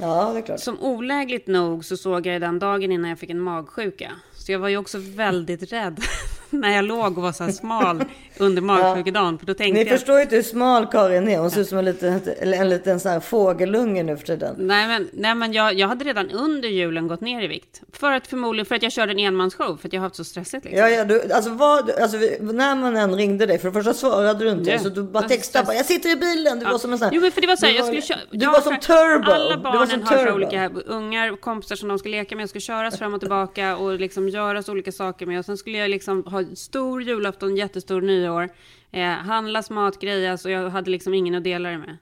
[0.00, 0.60] Ja, det är klart.
[0.60, 4.12] Som olägligt nog så såg jag den dagen innan jag fick en magsjuka.
[4.32, 6.00] Så jag var ju också väldigt rädd
[6.60, 8.04] när jag låg och var så här smal
[8.38, 9.38] under magsjukedagen.
[9.38, 9.98] För då tänkte Ni jag...
[9.98, 11.38] förstår ju inte hur smal Karin är.
[11.38, 14.54] Hon ser ut som en liten, en liten sån här fågelunge nu för tiden.
[14.58, 17.82] Nej men, nej, men jag, jag hade redan under julen gått ner i vikt.
[17.92, 19.76] För att förmodligen för att jag körde en enmansshow.
[19.76, 20.80] För att jag har haft så stressigt liksom.
[20.80, 24.44] Ja, ja, du, alltså, vad, alltså när man än ringde dig, för det första svarade
[24.44, 24.70] du inte.
[24.70, 24.78] Ja.
[24.78, 26.58] Så du bara Alltså, textade bara, jag sitter i bilen.
[26.58, 27.86] Du var som en sån här, Jo men för det var så här, du jag
[27.86, 28.18] skulle köra.
[28.30, 29.30] Du var som turbo.
[29.30, 30.34] Alla barnen har så turbo.
[30.34, 32.42] olika ungar och kompisar som de ska leka med.
[32.42, 35.38] Jag ska köras fram och tillbaka och liksom göras olika saker med.
[35.38, 38.48] Och sen skulle jag liksom ha stor julafton, jättestor nyår.
[38.90, 41.96] Eh, handlas mat, grejas och jag hade liksom ingen att dela det med.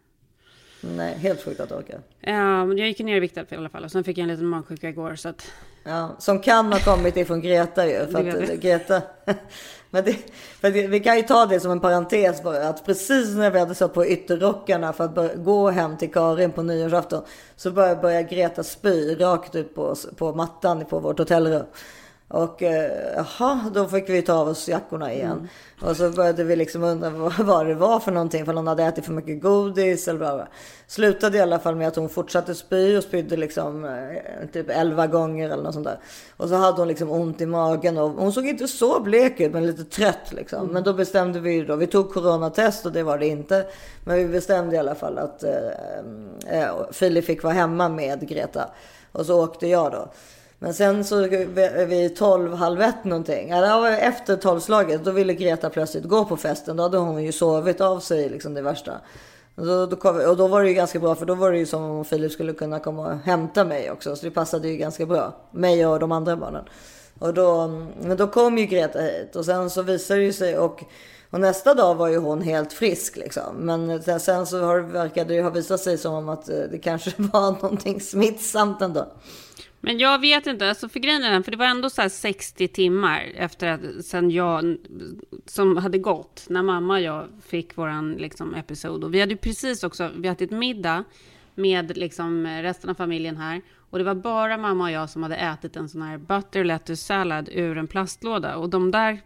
[0.81, 1.94] Nej, helt sjukt att orka.
[2.20, 2.35] Eh,
[2.66, 4.46] men jag gick ner i vikt i alla fall och sen fick jag en liten
[4.46, 5.53] magsjuka igår så att
[5.88, 8.07] Ja, som kan ha kommit ifrån Greta ju.
[8.07, 8.61] För att.
[8.61, 9.03] Greta...
[9.90, 10.16] Men det,
[10.61, 12.68] för det, vi kan ju ta det som en parentes bara.
[12.68, 16.53] Att precis när vi hade satt på ytterrockarna för att börja, gå hem till Karin
[16.53, 17.22] på nyårsafton.
[17.57, 21.66] Så började, började Greta spy rakt ut på, på mattan på vårt hotellrum.
[22.29, 25.49] Och eh, jaha, då fick vi ta av oss jackorna igen.
[25.83, 28.45] Och så började vi liksom undra vad, det var för någonting.
[28.45, 30.47] För någon hade ätit för mycket godis eller vad.
[30.87, 35.07] Slutade i alla fall med att hon fortsatte spy och spydde liksom eh, typ 11
[35.07, 35.99] gånger eller något sånt där.
[36.37, 39.53] Och så hade hon liksom ont i magen och hon såg inte så blek ut
[39.53, 40.67] men lite trött liksom.
[40.67, 43.67] Men då bestämde vi då, vi tog coronatest och det var det inte.
[44.05, 48.71] Men vi bestämde i alla fall att eh, eh, Filip fick vara hemma med Greta.
[49.12, 50.09] Och så åkte jag då.
[50.59, 51.29] Men sen så
[51.87, 53.51] vid- 12, halv ett någonting.
[54.01, 55.05] Efter tolvslaget.
[55.05, 56.77] Då ville Greta plötsligt gå på festen.
[56.77, 58.92] Då hade hon ju sovit av sig liksom det värsta.
[59.55, 61.59] Och då, då kom, och då var det ju ganska bra för då var det
[61.59, 64.16] ju som om Filip skulle kunna komma och hämta mig också.
[64.16, 65.35] Så det passade ju ganska bra.
[65.51, 66.64] Mig och de andra barnen.
[67.19, 67.66] Och då,
[68.01, 70.85] men då kom ju Greta hit och sen så visade det ju sig och,
[71.31, 73.57] och nästa dag var ju hon helt frisk liksom.
[73.57, 76.79] Men sen, så har, verkade det ju ha visat sig som om att eh, det
[76.79, 79.07] kanske var någonting smittsamt ändå.
[79.81, 82.09] Men jag vet inte, alltså för grejen är den, för det var ändå så här
[82.09, 84.77] 60 timmar efter att sen jag,
[85.47, 89.05] som hade gått, när mamma och jag fick våran liksom episod.
[89.05, 91.05] Och vi hade ju precis också, vi hade ett middag
[91.55, 93.62] med liksom resten av familjen här.
[93.91, 97.05] Och det var bara mamma och jag som hade ätit en sån här butter lettuce
[97.05, 98.57] sallad ur en plastlåda.
[98.57, 99.21] Och de där,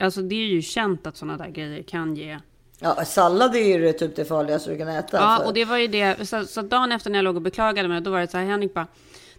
[0.00, 2.38] alltså det är ju känt att såna där grejer kan ge
[2.84, 5.16] Ja, sallad är ju typ det farligaste du kan äta.
[5.16, 6.28] Ja, för- och det var ju det.
[6.28, 8.44] Så, så dagen efter när jag låg och beklagade mig, då var det så här,
[8.44, 8.86] Henrik bara,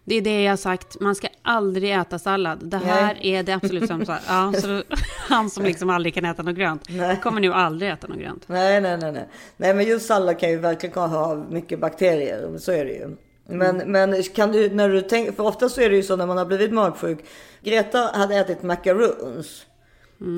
[0.05, 2.59] det är det jag har sagt, man ska aldrig äta sallad.
[2.63, 4.17] Det här är det absolut sämsta.
[4.27, 4.83] Ja, så
[5.29, 6.87] han som liksom aldrig kan äta något grönt,
[7.23, 8.43] kommer nu aldrig äta något grönt.
[8.47, 9.27] Nej, nej, nej, nej.
[9.57, 12.57] Nej, men just sallad kan ju verkligen ha mycket bakterier.
[12.57, 13.15] Så är det ju.
[13.45, 16.25] Men, men kan du, när du tänker, för ofta så är det ju så när
[16.25, 17.19] man har blivit magsjuk.
[17.61, 19.65] Greta hade ätit macaroons.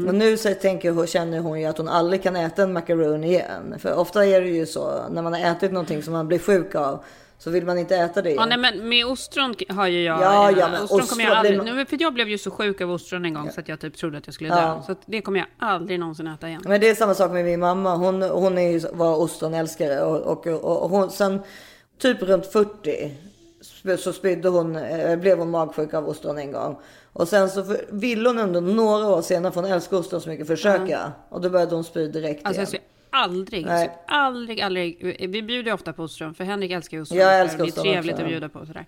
[0.07, 3.23] Och nu så tänker hon, känner hon ju att hon aldrig kan äta en macaroon
[3.23, 3.75] igen.
[3.79, 6.75] För ofta är det ju så när man har ätit någonting som man blir sjuk
[6.75, 7.03] av.
[7.37, 8.49] Så vill man inte äta det igen.
[8.49, 10.21] Ja, nej, men med ostron har ju jag...
[10.21, 11.57] Ja, ja, men ostron kommer ostron jag aldrig...
[11.57, 13.79] man- men för jag blev ju så sjuk av ostron en gång så att jag
[13.79, 14.61] typ trodde att jag skulle dö.
[14.61, 14.83] Ja.
[14.87, 16.61] Så det kommer jag aldrig någonsin äta igen.
[16.65, 17.95] Men det är samma sak med min mamma.
[17.95, 20.47] Hon, hon är ju, var ostronälskare och, och,
[20.83, 21.41] och hon sen
[22.01, 23.11] typ runt 40
[23.61, 26.77] sp- så spydde hon, eh, blev hon magsjuk av ostron en gång.
[27.13, 30.29] Och sen så för, ville hon ändå några år senare, för hon älskar ostron så
[30.29, 31.11] mycket, försöka.
[31.29, 32.81] Och då började hon spy direkt Alltså igen.
[33.15, 33.79] Aldrig, Nej.
[33.79, 35.17] skulle aldrig, aldrig...
[35.29, 37.19] Vi bjuder ju ofta på ostron, för Henrik älskar ju ostron.
[37.19, 38.85] Jag älskar det är ostron trevligt också, att bjuda på sådär.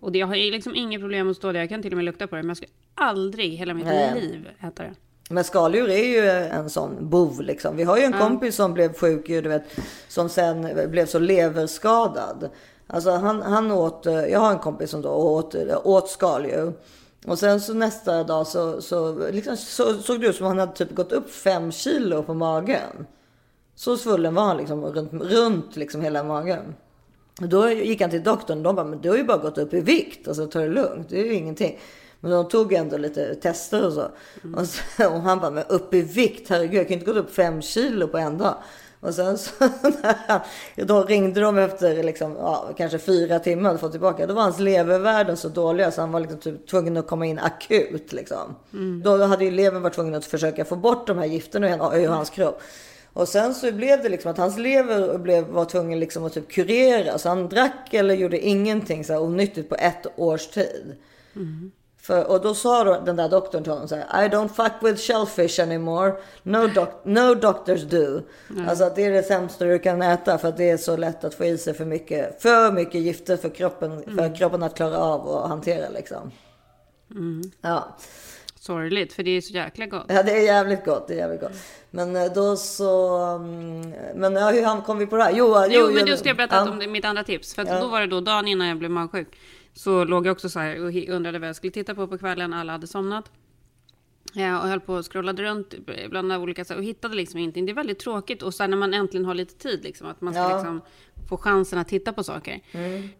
[0.00, 2.04] Och det, jag har liksom inget problem att stå där, jag kan till och med
[2.04, 4.20] lukta på det, men jag skulle aldrig hela mitt Nej.
[4.20, 4.94] liv äta det.
[5.30, 7.76] Men skaldjur är ju en sån bov liksom.
[7.76, 9.64] Vi har ju en kompis som blev sjuk ju, du vet,
[10.08, 12.50] som sen blev så leverskadad.
[12.86, 15.54] Alltså han, han åt, jag har en kompis som då åt,
[15.84, 16.72] åt skaldjur.
[17.26, 20.72] Och sen så nästa dag så, så, liksom, så såg det ut som han hade
[20.72, 23.06] typ gått upp fem kilo på magen.
[23.74, 26.74] Så svullen var han liksom runt, runt liksom hela magen.
[27.40, 29.58] Och Då gick han till doktorn och de bara, men du har ju bara gått
[29.58, 30.28] upp i vikt.
[30.28, 31.78] Alltså ta det lugnt, det är ju ingenting.
[32.20, 34.08] Men de tog ändå lite tester och så.
[34.56, 37.34] Och, så, och han bara, men upp i vikt, herregud jag kan inte gå upp
[37.34, 38.54] fem kilo på en dag.
[39.00, 39.50] Och sen så,
[40.26, 40.40] han,
[40.86, 44.26] då ringde de efter liksom, ja, kanske fyra timmar och få tillbaka.
[44.26, 47.38] Då var hans levervärden så dåliga så han var liksom typ tvungen att komma in
[47.38, 48.12] akut.
[48.12, 48.54] Liksom.
[49.02, 52.30] Då hade ju levern varit tvungen att försöka få bort de här gifterna ur hans
[52.30, 52.62] kropp.
[53.12, 56.50] Och sen så blev det liksom att hans lever blev, var tvungen liksom att typ
[56.52, 57.18] kurera.
[57.18, 60.96] Så han drack eller gjorde ingenting så här onyttigt på ett års tid.
[62.02, 64.72] För, och då sa då den där doktorn till honom så här, I don't fuck
[64.82, 66.14] with shellfish anymore.
[66.42, 68.20] No, doc no doctors do.
[68.68, 71.24] Alltså att det är det sämsta du kan äta för att det är så lätt
[71.24, 74.98] att få i sig för mycket, för mycket gifter för kroppen, för kroppen att klara
[74.98, 76.30] av och hantera liksom.
[77.60, 77.96] Ja.
[78.62, 80.04] Sorgligt, för det är så jäkla gott.
[80.08, 81.08] Ja, det är jävligt gott.
[81.08, 81.52] Det är jävligt gott.
[81.90, 83.16] Men eh, då så...
[83.16, 85.32] mm, Men ja, hur kom vi på det här?
[85.36, 86.70] Jo, jo, Jo, men du ska jag berätta ja.
[86.70, 87.54] om det, mitt andra tips.
[87.54, 87.80] För Ja.
[87.80, 89.28] då var det då dagen innan jag blev magsjuk.
[89.74, 92.52] Så låg jag också så här och undrade vad jag skulle titta på på kvällen.
[92.54, 93.30] Alla hade somnat.
[94.32, 95.74] Ja, och höll på och scrollade runt
[96.10, 97.66] bland olika saker och hittade liksom ingenting.
[97.66, 98.42] Det är väldigt tråkigt.
[98.42, 100.56] Och sen när man äntligen har lite tid, liksom, att man ska Ja.
[100.56, 100.80] liksom
[101.28, 102.60] få chansen att titta på saker.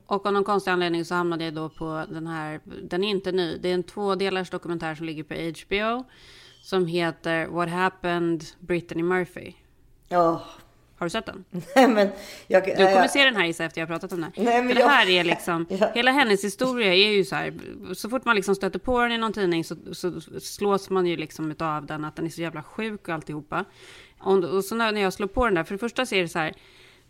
[0.06, 3.32] Och av någon konstig anledning så hamnade jag då på den här, den är inte
[3.32, 6.04] ny, det är en tvådelars dokumentär som ligger på HBO.
[6.62, 9.52] Som heter What Happened Brittany Murphy.
[10.08, 10.42] Ja,
[10.96, 11.44] Har du sett den?
[11.76, 12.08] nej men
[12.46, 12.64] jag...
[12.64, 14.32] Du kommer se den här jag, efter jag har pratat om den.
[14.36, 15.90] Nej, men För det jag- här är liksom, Ja.
[15.94, 17.54] hela hennes historia är ju så här,
[17.94, 21.16] så fort man liksom stöter på den i någon tidning så, så slås man ju
[21.16, 23.64] liksom av den, att den är så jävla sjuk och alltihopa.
[24.20, 26.22] Och, och så när när jag slår på den där, för det första så är
[26.22, 26.52] det så här,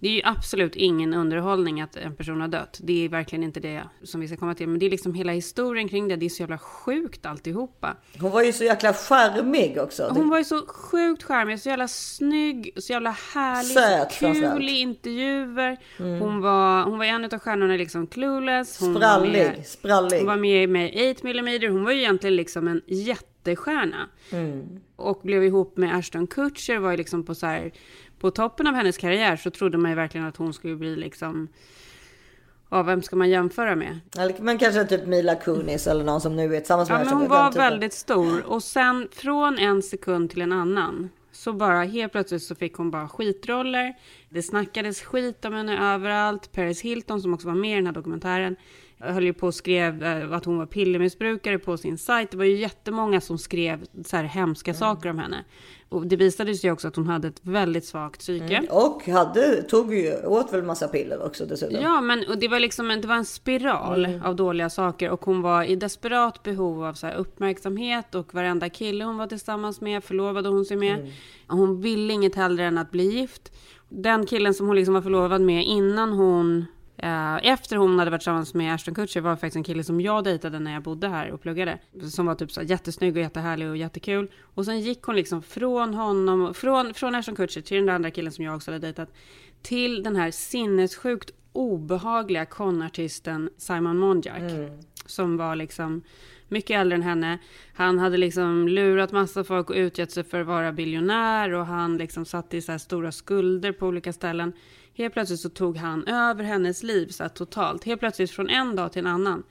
[0.03, 2.81] det är ju absolut ingen underhållning att en person har dött.
[2.83, 4.69] Det är verkligen inte det som vi ska komma till.
[4.69, 6.17] Men det är liksom hela historien kring det.
[6.17, 7.97] Det är så jävla sjukt alltihopa.
[8.21, 10.09] Hon var ju så jäkla charmig också.
[10.11, 14.69] Hon var ju så sjukt charmig, så jävla snygg, så jävla härlig, Söt så kul
[14.69, 15.77] i intervjuer.
[15.99, 18.81] Hon, var, hon var en av stjärnorna i liksom Clueless.
[18.81, 20.19] Hon Var Sprallig, med, sprallig.
[20.19, 24.09] hon var med med 8 mm Hon var ju egentligen liksom en jättestjärna.
[25.03, 27.73] Och blev ihop med Ashton Kutcher, var ju liksom på så här,
[28.19, 31.49] på toppen av hennes karriär så trodde man ju verkligen att hon skulle bli liksom,
[32.71, 34.01] ja vem ska man jämföra med?
[34.39, 37.29] Men kanske typ Mila Kunis eller någon som nu är tillsammans med Ja, men hon
[37.29, 37.63] var typen.
[37.63, 38.47] väldigt stor.
[38.47, 41.09] Och sen från en sekund till en annan.
[41.33, 43.95] Så bara helt plötsligt så fick hon bara skitroller.
[44.29, 46.53] Det snackades skit om henne överallt.
[46.53, 48.57] Paris Hilton som också var med i den här dokumentären.
[49.05, 52.31] Höll ju på och skrev eh, att hon var pillermissbrukare på sin sajt.
[52.31, 54.79] Det var ju jättemånga som skrev så här hemska Mm.
[54.79, 55.45] saker om henne.
[55.89, 58.57] Och det visade sig också att hon hade ett väldigt svagt psyke.
[58.57, 58.71] Mm.
[58.71, 61.81] Och hade, tog ju, åt väl massa piller också dessutom.
[61.83, 64.23] Ja, men och det var liksom en, det var en spiral Mm.
[64.23, 69.05] av dåliga saker och hon var i desperat behov av så uppmärksamhet och varenda kille
[69.05, 70.99] hon var tillsammans med förlovade hon sig med.
[70.99, 71.11] Mm.
[71.47, 73.53] Hon ville inget hellre än att bli gift.
[73.89, 76.65] Den killen som hon liksom var förlovad med innan hon
[77.43, 80.59] efter hon hade varit tillsammans med Ashton Kutcher var faktiskt en kille som jag dejtade
[80.59, 81.79] när jag bodde här och pluggade.
[82.11, 84.31] Som var typ så jättesnygg och jättehärlig och jättekul.
[84.55, 88.11] Och sen gick hon liksom från honom, från, från Ashton Kutcher till den där andra
[88.11, 89.15] killen som jag också hade dejtat.
[89.63, 94.43] Till den här sinnessjukt obehagliga konartisten Simon Monjack.
[95.07, 96.03] Som var liksom
[96.49, 97.39] mycket äldre än henne.
[97.75, 101.97] Han hade liksom lurat massa folk och utgett sig för att vara biljonär och han
[101.97, 104.53] liksom satt i så stora skulder på olika ställen.
[104.95, 107.85] Helt plötsligt så tog han över hennes liv så här totalt.
[107.85, 109.43] Helt plötsligt från en dag till en annan.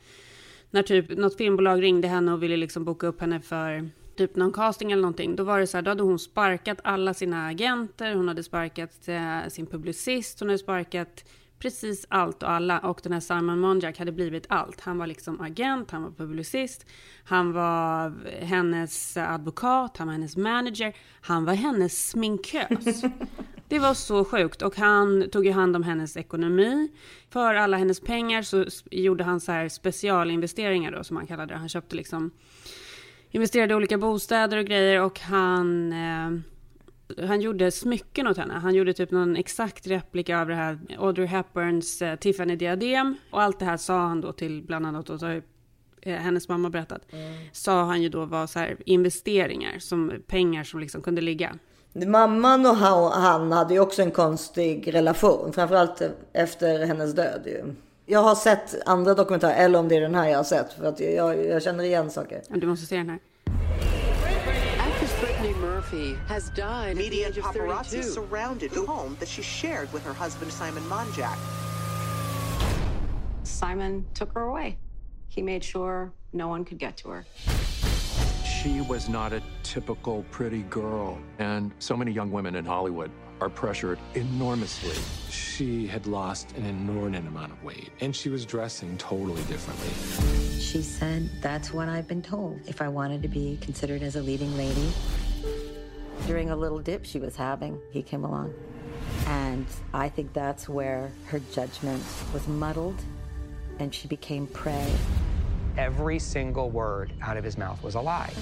[0.69, 4.53] När typ något filmbolag ringde henne och ville liksom boka upp henne för typ någon
[4.53, 5.35] casting eller någonting.
[5.35, 9.07] Då var det så här, då hade hon sparkat alla sina agenter, hon hade sparkat
[9.07, 11.25] eh, sin publicist, hon hade sparkat
[11.61, 12.79] precis allt och alla.
[12.79, 14.81] Och den här Simon Monjack hade blivit allt.
[14.81, 16.85] Han var liksom agent, han var publicist,
[17.23, 23.03] han var hennes advokat, han var hennes manager, han var hennes sminkös.
[23.67, 26.91] Det var så sjukt och han tog ju hand om hennes ekonomi.
[27.29, 31.59] För alla hennes pengar så gjorde han så här specialinvesteringar då som han kallade det.
[31.59, 32.31] Han köpte liksom
[33.31, 36.41] investerade i olika bostäder och grejer och han eh,
[37.17, 38.53] han gjorde smycken åt henne.
[38.53, 43.15] Han gjorde typ någon exakt replika av det här Audrey Hepburns eh, Tiffany-diadem.
[43.31, 45.41] Och allt det här sa han då till bland annat, och så ju,
[46.01, 47.01] eh, hennes mamma berättat,
[47.51, 51.55] sa han ju då var så här investeringar, som pengar som liksom kunde ligga.
[51.93, 55.53] Mamman och han, hade ju också en konstig relation.
[55.53, 56.01] Framförallt
[56.33, 57.73] efter hennes död ju.
[58.05, 60.73] Jag har sett andra dokumentärer, eller om det är den här jag har sett.
[60.73, 62.41] För att jag, jag känner igen saker.
[62.49, 63.19] Du måste se den här.
[65.91, 68.03] Actress Brittany Murphy has died at the Media and age of paparazzi 32.
[68.03, 71.37] surrounded the home that she shared with her husband Simon Monjack.
[73.43, 74.77] Simon took her away.
[75.27, 77.25] He made sure no one could get to her.
[78.45, 83.49] She was not a typical pretty girl, and so many young women in Hollywood are
[83.49, 84.95] pressured enormously.
[85.31, 90.59] She had lost an inordinate amount of weight, and she was dressing totally differently.
[90.59, 94.21] She said, That's what I've been told if I wanted to be considered as a
[94.21, 94.91] leading lady.
[96.27, 98.53] During a little dip she was having, he came along.
[99.27, 102.03] And I think that's where her judgment
[102.33, 103.01] was muddled
[103.79, 104.91] and she became prey.
[105.77, 108.33] Every single word out of his mouth was a lie.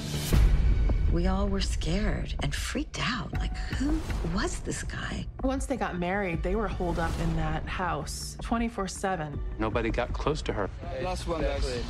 [1.11, 3.33] We all were scared and freaked out.
[3.33, 3.99] Like, who
[4.35, 5.25] was this guy?
[5.43, 9.39] Once they got married, they were holed up in that house 24 7.
[9.57, 10.69] Nobody got close to her.
[11.01, 11.83] Last one, guys.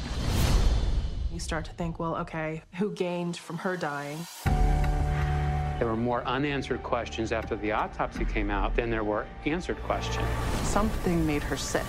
[1.34, 4.20] You start to think, well, okay, who gained from her dying?
[5.80, 10.28] There were more unanswered questions after the autopsy came out than there were answered questions.
[10.64, 11.86] Something made her sick.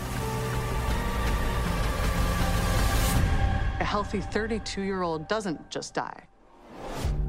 [3.80, 6.22] A healthy 32 year old doesn't just die.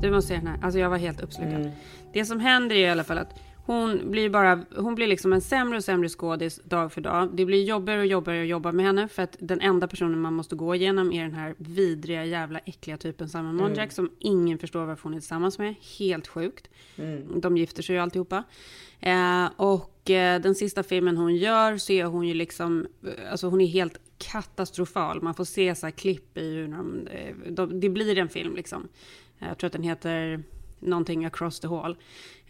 [0.01, 0.59] Du måste se den här.
[0.61, 1.61] Alltså jag var helt uppslukad.
[1.61, 1.71] Mm.
[2.13, 5.41] Det som händer är i alla fall att Hon blir bara, hon blir liksom en
[5.41, 7.29] sämre och sämre skådis dag för dag.
[7.33, 10.33] Det blir jobbigare och jobbigare att jobba med henne för att den enda personen man
[10.33, 13.89] måste gå igenom är den här vidriga jävla äckliga typen Simon Monjack Mm.
[13.91, 15.75] som ingen förstår varför hon är tillsammans med.
[15.99, 16.69] Helt sjukt.
[16.97, 17.41] Mm.
[17.41, 18.43] De gifter sig ju alltihopa.
[18.99, 23.47] Eh, och eh, den sista filmen hon gör så är hon ju liksom, eh, alltså
[23.47, 25.21] hon är helt katastrofal.
[25.21, 28.55] Man får se så här klipp i hur de, eh, de, det blir en film
[28.55, 28.87] liksom.
[29.39, 30.43] Jag tror att den heter
[30.81, 31.97] någonting across the hall.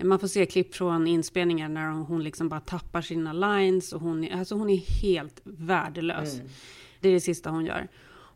[0.03, 4.23] Man får se klipp från inspelningar när hon- liksom bara tappar sina lines och hon,
[4.23, 6.33] är- alltså hon är helt värdelös.
[6.35, 6.47] Mm.
[6.99, 7.87] Det är det sista hon gör.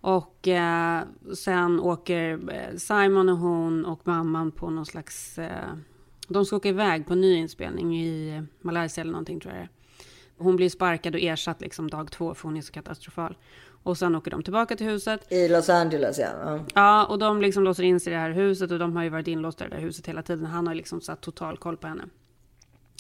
[0.02, 1.04] Och eh,
[1.34, 5.38] sen åker eh, Simon och hon och mamman på någon slags...
[5.38, 5.74] Eh,
[6.28, 9.68] de ska åka iväg på ny inspelning i Malaysia eller någonting tror jag.
[10.38, 13.38] Hon blir sparkad och ersatt liksom dag två för hon är så katastrofal.
[13.86, 15.32] Och sen åker de tillbaka till huset.
[15.32, 16.30] I Los Angeles ja.
[16.44, 16.60] ja.
[16.74, 19.10] Ja, och de liksom låser in sig i det här huset och de har ju
[19.10, 20.46] varit inlåsta i det där huset hela tiden.
[20.46, 22.04] Han har liksom satt total koll på henne.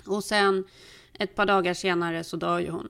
[0.07, 0.63] Och sen
[1.19, 2.89] ett par dagar senare så dör ju hon.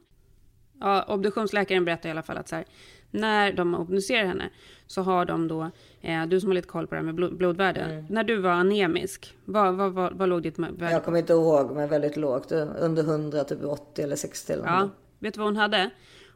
[0.79, 2.65] Ja, obduktionsläkaren berättar i alla fall att så här,
[3.11, 4.49] när de obducerar henne
[4.87, 7.37] så har de då, eh, du som har lite koll på det här med blod,
[7.37, 8.05] blodvärden.
[8.09, 11.71] När du var anemisk, vad, vad, vad, vad låg ditt värde Jag kommer inte ihåg
[11.71, 12.51] men väldigt lågt.
[12.51, 15.89] Under 100, typ 80 eller 60 eller Ja, vet du vad hon hade?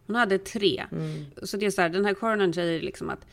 [0.09, 0.85] Hon hade tre.
[0.91, 1.25] Mm.
[1.43, 3.25] Så det är så här, den här coronern säger liksom att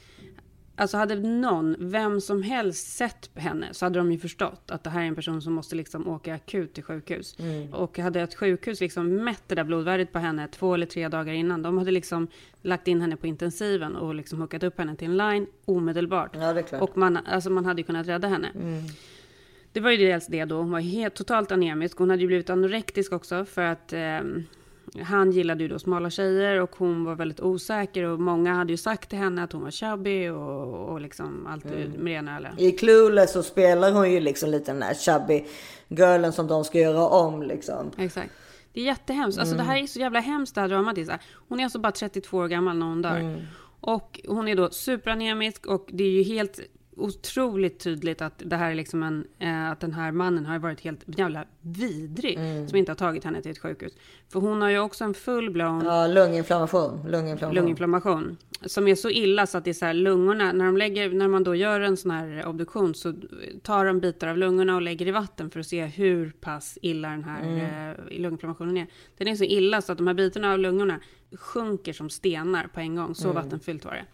[0.79, 4.91] Alltså hade någon, vem som helst sett henne så hade de ju förstått att det
[4.91, 7.37] här är en person som måste liksom åka akut till sjukhus.
[7.39, 7.75] Mm.
[7.75, 11.33] Och hade ett sjukhus liksom mätt det där blodvärdet på henne två eller tre dagar
[11.33, 11.63] innan.
[11.63, 12.29] De hade liksom
[12.63, 16.37] lagt in henne på intensiven och liksom hookat upp henne till en line omedelbart.
[16.37, 16.81] Ja.
[16.81, 18.49] Och man, alltså man hade ju kunnat rädda henne.
[18.55, 18.85] Mm.
[19.73, 21.99] Det var ju dels det då, hon var helt totalt anemisk.
[21.99, 24.21] Hon hade ju blivit anorektisk också för att eh,
[25.05, 28.77] han gillade ju då smala tjejer och hon var väldigt osäker och många hade ju
[28.77, 31.91] sagt till henne att hon var chubby och, och liksom allt Mm.
[31.91, 32.55] med det ena eller.
[32.59, 35.45] I Clueless så spelar hon ju liksom lite den där chubby
[35.89, 37.91] girlen som de ska göra om liksom.
[37.99, 38.33] Exakt.
[38.73, 39.39] Det är jättehemskt.
[39.41, 39.67] Alltså Mm.
[39.67, 40.99] det här är så jävla hemskt det här dramat.
[40.99, 41.19] är.
[41.49, 43.17] Hon är alltså bara 32 år gammal när hon dör.
[43.19, 43.41] Mm.
[43.81, 46.61] Och hon är då superanemisk och det är ju helt
[46.97, 50.81] otroligt tydligt att det här är liksom en, eh, att den här mannen har varit
[50.81, 52.69] helt jävla vidrig Mm.
[52.69, 53.93] som inte har tagit henne till ett sjukhus.
[54.33, 57.11] För hon har ju också en full-blown Ja, lunginflammation.
[57.11, 57.55] Lunginflammation.
[57.55, 61.11] lunginflammation som är så illa så att det är så här lungorna, när, de lägger,
[61.11, 63.15] när man då gör en sån här obduktion så
[63.63, 67.09] tar de bitar av lungorna och lägger i vatten för att se hur pass illa
[67.09, 67.91] den här Mm.
[67.91, 68.87] eh, lunginflammationen är.
[69.19, 71.01] Den är så illa så att de här bitarna av lungorna
[71.37, 73.15] sjunker som stenar på en gång.
[73.15, 73.43] Så Mm.
[73.43, 74.05] vattenfyllt var det.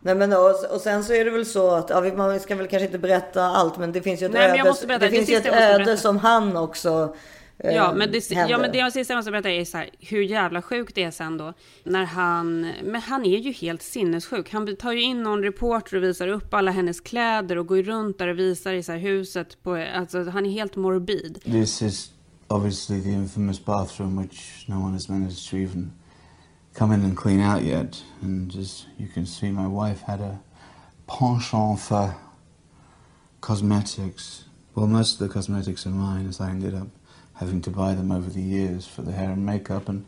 [0.00, 2.66] Nej men och, och sen så är det väl så att, ja, man ska väl
[2.68, 5.04] kanske inte berätta allt men det finns ju ett Nej, men jag öde, måste berätta.
[5.04, 5.96] det Det finns ett sista öde berätta.
[5.96, 7.14] som han också
[7.58, 10.22] eh, Ja men, det, ja, men det sista jag måste berätta är så här, hur
[10.22, 11.52] jävla sjukt det är sen då.
[11.84, 14.52] När han, men han är ju helt sinnessjuk.
[14.52, 18.18] Han tar ju in någon reporter och visar upp alla hennes kläder och går runt
[18.18, 19.62] där och visar i så här huset.
[19.62, 21.40] På, alltså, han är helt morbid.
[21.44, 22.10] This is
[22.48, 25.92] obviously the infamous bathroom which no one has managed to even
[26.74, 28.02] come in and clean out yet.
[28.20, 30.40] And as you can see, my wife had a
[31.06, 32.16] penchant for
[33.40, 34.44] cosmetics.
[34.74, 36.88] Well, most of the cosmetics are mine, as I ended up
[37.34, 39.88] having to buy them over the years for the hair and makeup.
[39.88, 40.06] And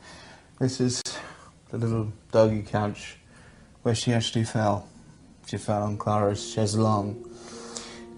[0.58, 1.02] this is
[1.70, 3.16] the little doggy couch
[3.82, 4.88] where she actually fell.
[5.46, 7.30] She fell on Clara's chaiselong.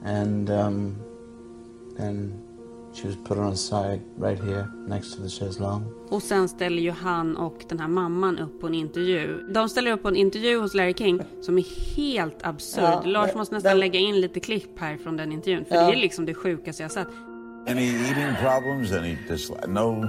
[0.04, 1.04] And um,
[1.96, 2.45] then
[2.96, 5.85] she was put on a side right here next to the chaiselong.
[6.11, 9.38] Och sen ställer ju han och den här mamman upp på en intervju.
[9.54, 12.82] De ställer upp på en intervju hos Larry King som är helt absurd.
[12.85, 15.64] Ja, Lars måste nästan den- lägga in lite klipp här från den intervjun.
[15.64, 15.87] För Ja.
[15.87, 17.09] det är liksom det sjukaste jag sett.
[17.68, 18.92] Any eating problems?
[18.92, 19.66] Any dislike?
[19.66, 20.06] No.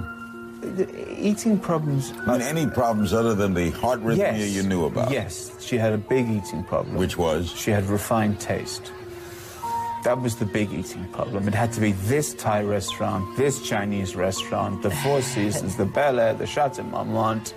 [1.22, 2.10] Eating problems.
[2.10, 4.56] I mean, any problems other than the heart rhythmia Yes.
[4.56, 5.12] you knew about?
[5.12, 6.96] Yes, she had a big eating problem.
[7.00, 7.50] Which was?
[7.56, 8.82] She had refined taste.
[10.08, 11.48] That was the big eating problem.
[11.48, 16.18] It had to be this Thai restaurant, this Chinese restaurant, the Four Seasons, the Bel
[16.18, 17.54] Air, the Chateau Marmont,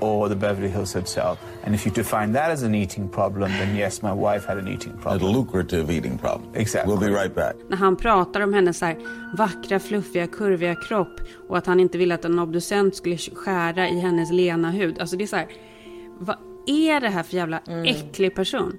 [0.00, 1.38] or the Beverly Hills Hotel.
[1.64, 4.68] And if you define that as an eating problem, then yes, my wife had an
[4.68, 5.30] eating problem.
[5.30, 6.50] A lucrative eating problem.
[6.54, 6.92] Exactly.
[6.94, 7.54] We'll be right back.
[7.68, 8.96] När han pratar om hennes här
[9.38, 14.00] vackra, fluffiga, kurviga kropp och att han inte ville att en obducent skulle skära i
[14.00, 14.98] hennes lena hud.
[15.00, 15.48] Alltså det är så här,
[16.18, 16.36] vad
[16.66, 17.84] är det här för jävla Mm.
[17.84, 18.78] äcklig person?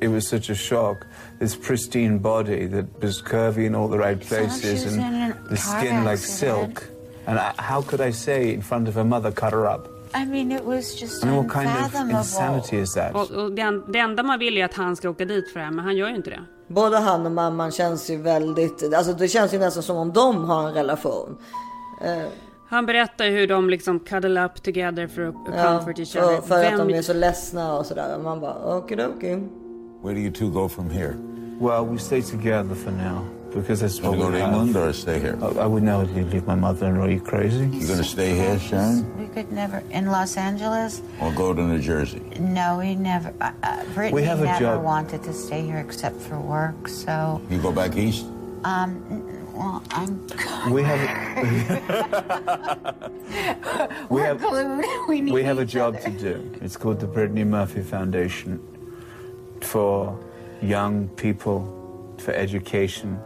[0.00, 1.06] It was such a shock.
[1.38, 6.16] This pristine body that was curvy in all the right places and the skin like
[6.18, 6.82] silk.
[7.26, 9.88] And I, how could I say in front of her mother, cut her up?
[10.14, 13.14] I mean, it was just I mean, what kind of insanity is that?
[13.14, 15.58] Och, och det, en- det enda man vill är att han ska åka dit för
[15.60, 16.44] det här, men han gör ju inte det.
[16.68, 20.44] Både han och mamman känns ju väldigt, alltså det känns ju nästan som om de
[20.44, 21.36] har en relation.
[22.04, 22.28] Eh,
[22.68, 26.40] Han berättar hur de liksom cuddle up together for a ja, comfort each other.
[26.40, 28.18] för att Vem- de är så ledsna och sådär.
[28.18, 29.38] Man bara okidoki.
[30.02, 31.16] Where do you two go from here?
[31.58, 33.24] Well, we stay together for now.
[33.54, 34.48] because that's what You go we to have.
[34.52, 35.38] England or stay here?
[35.42, 37.04] I, I would never leave my mother-in-law.
[37.04, 37.66] Are you crazy?
[37.66, 41.02] You're gonna stay here, Sharon, We could never in Los Angeles.
[41.20, 42.20] or go to New Jersey?
[42.40, 43.32] No, we never.
[43.40, 44.82] Uh, uh, Brittany We have a never job.
[44.82, 46.88] wanted to stay here except for work.
[46.88, 48.26] So, You go back east?
[48.64, 49.00] um,
[49.54, 50.26] well, I'm.
[50.72, 51.00] We have
[54.10, 54.84] we We're have glued.
[55.08, 56.10] We need we have a job other.
[56.10, 56.50] to do.
[56.62, 58.58] It's called the Brittany Murphy Foundation
[59.64, 60.18] for
[60.62, 63.18] young people, for education.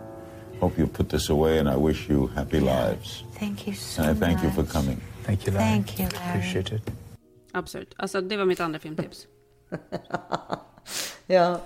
[0.61, 3.24] Hope you put this away, and I wish you happy lives.
[3.39, 5.01] Thank you so And I thank you for coming.
[5.24, 5.64] Thank you, Larry.
[5.64, 6.39] Thank you, Larry.
[6.39, 6.82] Appreciate it.
[7.53, 7.95] Absurt.
[7.97, 9.26] Alltså det var mitt andra filmtips.
[11.27, 11.61] Ja,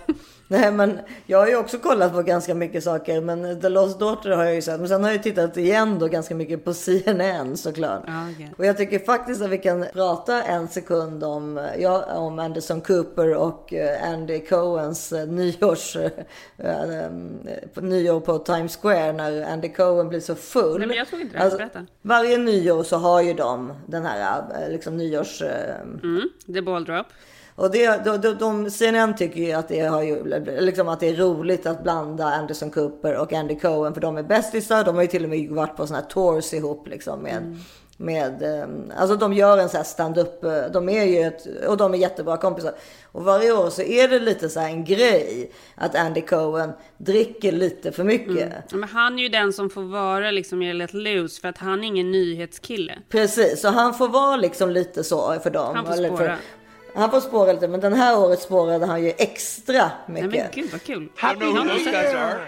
[0.48, 3.20] nej men jag har ju också kollat på ganska mycket saker.
[3.20, 4.80] Men The Lost Daughter har jag ju sett.
[4.80, 8.02] Men sen har jag tittat igen då ganska mycket på CNN såklart.
[8.02, 8.54] Okej.
[8.58, 13.34] Och jag tycker faktiskt att vi kan prata en sekund om, ja, om Anderson Cooper
[13.34, 15.96] och eh, Andy Cohens eh, nyårs,
[17.74, 20.78] på nyår på Times Square när Andy Cohen blir så full.
[20.78, 21.56] Nej, men jag såg inte det.
[21.56, 21.86] Berätta.
[22.02, 25.42] varje nyår så har ju de den här liksom nyårs...
[25.42, 27.06] Mm, The Ball Drop.
[27.61, 30.24] Och det, de, de, de, CNN tycker ju att det, har ju,
[30.61, 34.22] liksom att det är roligt att blanda Anderson Cooper och Andy Cohen för de är
[34.22, 34.84] bästisar.
[34.84, 37.58] De har ju till och med varit på sådana här tours ihop liksom med,
[37.96, 40.40] med eh, alltså de gör en sån stand-up,
[40.72, 42.72] de är ju ett, och de är jättebra kompisar.
[43.12, 47.52] Och varje år så är det lite så här en grej att Andy Cohen dricker
[47.52, 48.52] lite för mycket.
[48.70, 51.84] Ja, Men han är ju den som får vara liksom let loose för att han
[51.84, 52.98] är ingen nyhetskille.
[53.08, 55.76] Precis, så han får vara liksom lite så för dem.
[55.76, 56.36] Han får eller för- spåra.
[56.95, 60.43] Han får spåra lite, men den här året spårade han ju extra Nej mycket.
[60.43, 61.03] men gud vad kul.
[61.03, 61.09] I
[61.68, 62.41] those guys are.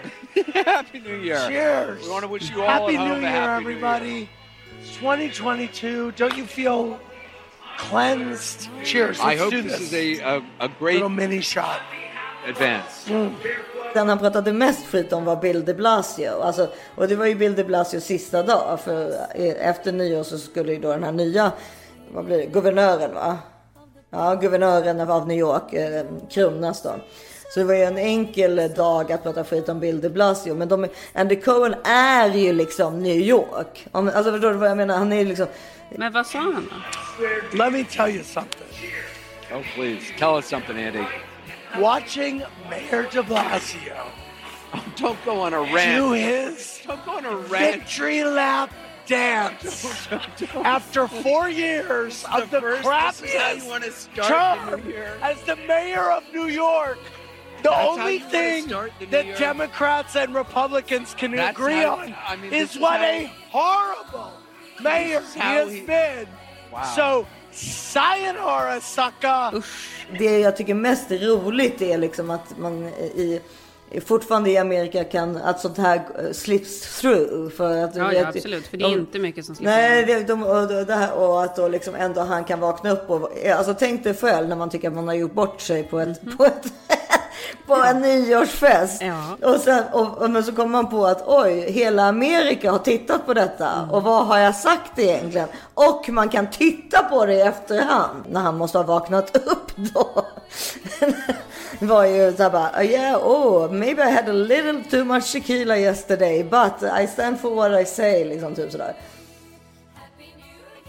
[0.65, 1.47] Happy New Year.
[1.49, 2.07] Cheers.
[2.07, 3.91] We want to wish you all Happy New Year, happy New Year.
[3.99, 4.27] everybody.
[4.99, 6.11] 2022.
[6.17, 6.97] Don't you feel
[7.77, 8.69] cleansed?
[8.83, 9.19] Cheers.
[9.19, 9.93] I Let's hope do this this.
[9.93, 11.79] is a, a, a great little mini shot.
[12.47, 13.09] advance.
[13.93, 16.41] Den han pratade mest skit om var Bill de Blasio.
[16.41, 18.79] Alltså, och det var ju Bill de Blasios sista dag.
[18.83, 21.51] För eh, efter nyår så skulle ju då den här nya,
[22.11, 23.37] vad blir det, guvernören va?
[24.13, 26.95] Ja, guvernören av New York eh, kronas då.
[27.53, 30.55] Så det var ju en enkel dag att prata skit om Bill de Blasio.
[30.55, 33.87] Men de, Andy Cohen är ju liksom New York.
[33.91, 34.97] Om, alltså förstår du vad jag menar?
[34.97, 35.47] Han är ju liksom...
[35.89, 37.57] Men vad sa han då?
[37.63, 38.67] Let me tell you something.
[39.51, 40.01] Oh, please.
[40.19, 41.03] Tell us something, Andy.
[41.79, 43.93] Watching Mayor de Blasio
[44.97, 45.97] Don't go on a rant.
[45.97, 47.75] do his Don't go on a rant.
[47.75, 48.69] victory lap
[49.07, 50.07] dance
[50.63, 54.27] after four years of the first- this you crappiest wanna start
[54.69, 56.99] term new as the mayor of New York.
[57.63, 59.35] The That's only thing the that year?
[59.37, 63.31] Democrats and Republicans can That's agree how- on I mean, is is what how- a
[63.51, 64.31] horrible
[64.81, 66.27] mayor he has he- been.
[66.71, 66.83] Wow.
[66.95, 69.63] So, sayonara, sucker.
[70.19, 73.41] Det jag tycker mest är roligt är liksom att man i, i
[74.01, 77.49] fortfarande i Amerika kan, att sånt här eh, slips through.
[77.49, 78.67] För att, Ja, vet, ja absolut.
[78.67, 81.43] För det är de- inte mycket som slipper Nej, det, de, och, det här, och
[81.43, 83.29] att då liksom ändå han kan vakna upp och...
[83.55, 86.37] Alltså tänk dig själv när man tycker att man har gjort bort sig på ett...
[86.37, 86.73] På ett
[87.67, 89.01] på en nyårsfest.
[89.41, 93.25] Och sen, och, och, men så kommer man på att oj, hela Amerika har tittat
[93.25, 93.87] på detta.
[93.91, 95.47] Och vad har jag sagt egentligen?
[95.73, 98.23] Och man kan titta på det i efterhand.
[98.29, 100.25] När han måste ha vaknat upp då.
[101.79, 105.03] Det var ju så här bara, "Oh, yeah, oh, maybe I had a little too
[105.05, 106.43] much tequila yesterday.
[106.43, 108.25] But I stand for what I say.
[108.25, 108.93] Liksom typ sådär.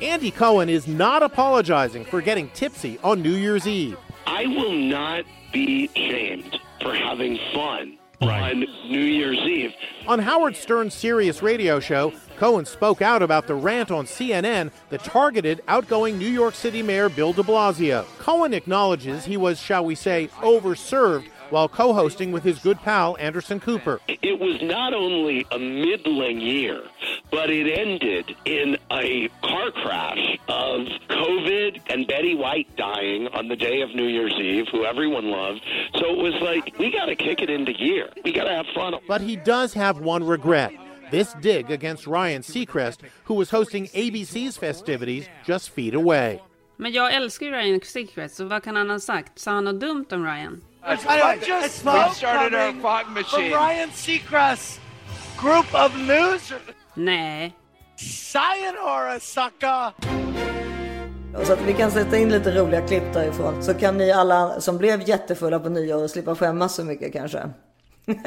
[0.02, 3.96] Andy Cohen is not apologizing for getting tipsy on New Year's Eve.
[4.26, 5.24] I will not
[5.54, 9.72] be shamed for having fun on New Year's Eve.
[10.08, 15.04] On Howard Stern's Sirius radio show, Cohen spoke out about the rant on CNN that
[15.04, 18.04] targeted outgoing New York City Mayor Bill de Blasio.
[18.18, 23.16] Cohen acknowledges he was, shall we say, overserved while co hosting with his good pal
[23.20, 24.00] Anderson Cooper.
[24.08, 26.82] It was not only a middling year,
[27.34, 33.56] but it ended in a car crash of COVID and Betty White dying on the
[33.56, 35.60] day of New Year's Eve, who everyone loved.
[35.96, 38.08] So it was like, we got to kick it into gear.
[38.24, 38.94] We got to have fun.
[39.08, 40.72] But he does have one regret
[41.10, 46.40] this dig against Ryan Seacrest, who was hosting ABC's festivities just feet away.
[46.76, 49.38] Men jag älskar ju Ryan Seacrest, så vad kan han ha sagt?
[49.38, 50.60] Sa han något dumt om Ryan?
[50.84, 53.52] There's a bunch started our coming fog from machine.
[53.52, 54.80] Ryan Seacrest's
[55.38, 56.73] group of losers.
[56.94, 57.56] Nej.
[57.96, 59.92] Sayonara, sucker.
[61.44, 63.62] Så att vi kan sätta in lite roliga klipp därifrån.
[63.62, 67.50] Så kan ni alla som blev jättefulla på nyår slippa skämmas så mycket kanske.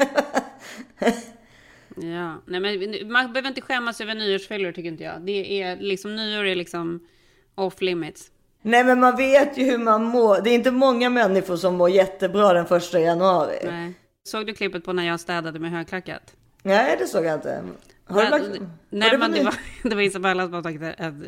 [2.02, 5.20] Ja, nej men man behöver inte skämmas över nyårsfyllor tycker inte jag.
[5.20, 7.06] Det är liksom, nyår är liksom
[7.54, 8.30] off limits.
[8.62, 10.40] Nej men man vet ju hur man mår.
[10.44, 13.58] Det är inte många människor som mår jättebra den första januari.
[13.64, 13.92] Nej.
[14.24, 16.22] Såg du klippet på när jag städade med högklackat?
[16.62, 17.62] Nej, det såg jag inte.
[18.08, 18.62] Har du lagt...
[18.90, 19.54] Nej, det men det var,
[19.88, 20.82] det var Isabella som har tagit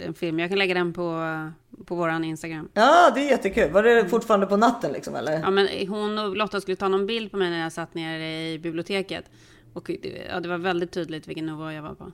[0.06, 0.38] en film.
[0.38, 1.24] Jag kan lägga den på,
[1.86, 2.68] på våran Instagram.
[2.74, 3.70] Ja, det är jättekul.
[3.72, 5.32] Var det fortfarande på natten liksom eller?
[5.32, 8.48] Ja, men hon och Lotta skulle ta någon bild på mig när jag satt nere
[8.48, 9.24] i biblioteket.
[9.72, 12.12] Och det, ja, det var väldigt tydligt vilken nivå jag var på.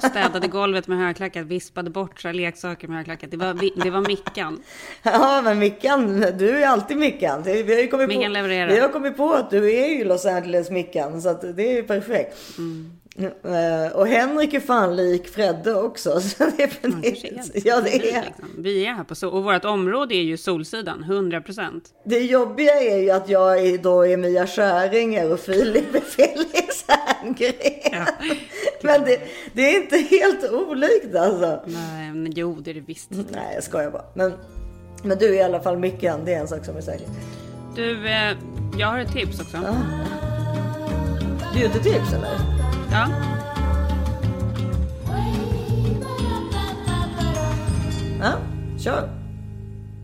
[0.08, 3.30] Städade golvet med högklackat, vispade bort så leksaker med högklackat.
[3.30, 4.62] Det var, det var Mickan.
[5.02, 7.42] Ja, men Mickan, du är alltid Mickan.
[7.42, 8.68] Vi har ju kommit, Mickan på, levererar.
[8.68, 11.82] vi har kommit på att du är ju Los Angeles Mickan, så det är ju
[11.82, 12.58] perfekt.
[12.58, 12.92] Mm.
[13.18, 16.20] Eh, Och Henrik är fan lik Fredde också.
[16.20, 16.70] Så det är,
[17.66, 18.22] ja, det är.
[18.24, 18.44] Liksom.
[18.58, 19.32] Vi är här på sol.
[19.32, 21.84] Och vårt område är ju Solsidan, 100 procent.
[22.04, 26.84] Det jobbiga är ju att jag är, då är Mia Skäringer och Filip är Felix
[26.88, 28.06] Herngren.
[28.82, 29.20] Men det,
[29.52, 31.60] det är inte helt olikt alltså.
[31.66, 33.10] Nej, men jo, det är det visst.
[33.10, 34.04] Nej, jag skojar bara.
[34.14, 34.32] Men,
[35.02, 37.06] men du är i alla fall Mickan, det är en sak som är säker.
[37.76, 38.36] Du, eh,
[38.78, 39.56] jag har ett tips också.
[41.54, 42.65] Beauty-tips eller?
[42.90, 43.08] Ja.
[48.20, 48.38] Ja,
[48.78, 49.08] kör.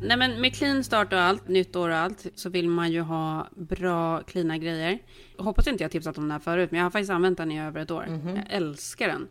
[0.02, 3.00] Nej men med clean start och allt, nytt år och allt, så vill man ju
[3.00, 4.98] ha bra, cleana grejer.
[5.36, 7.52] Jag hoppas inte jag tipsat om den här förut, men jag har faktiskt använt den
[7.52, 8.06] i över ett år.
[8.08, 8.36] Mhm.
[8.36, 9.28] Jag älskar den.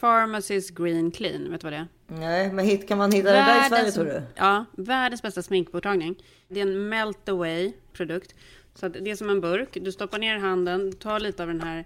[0.00, 1.86] Pharmacist Green Clean, vet du vad det är?
[2.06, 4.22] Nej, men hit, kan man hitta det där i Sverige tror du?
[4.34, 6.14] Ja, världens bästa sminkborttagning.
[6.48, 8.34] Det är en melt away produkt.
[8.74, 9.78] Så det är som en burk.
[9.80, 11.84] Du stoppar ner handen, tar lite av den här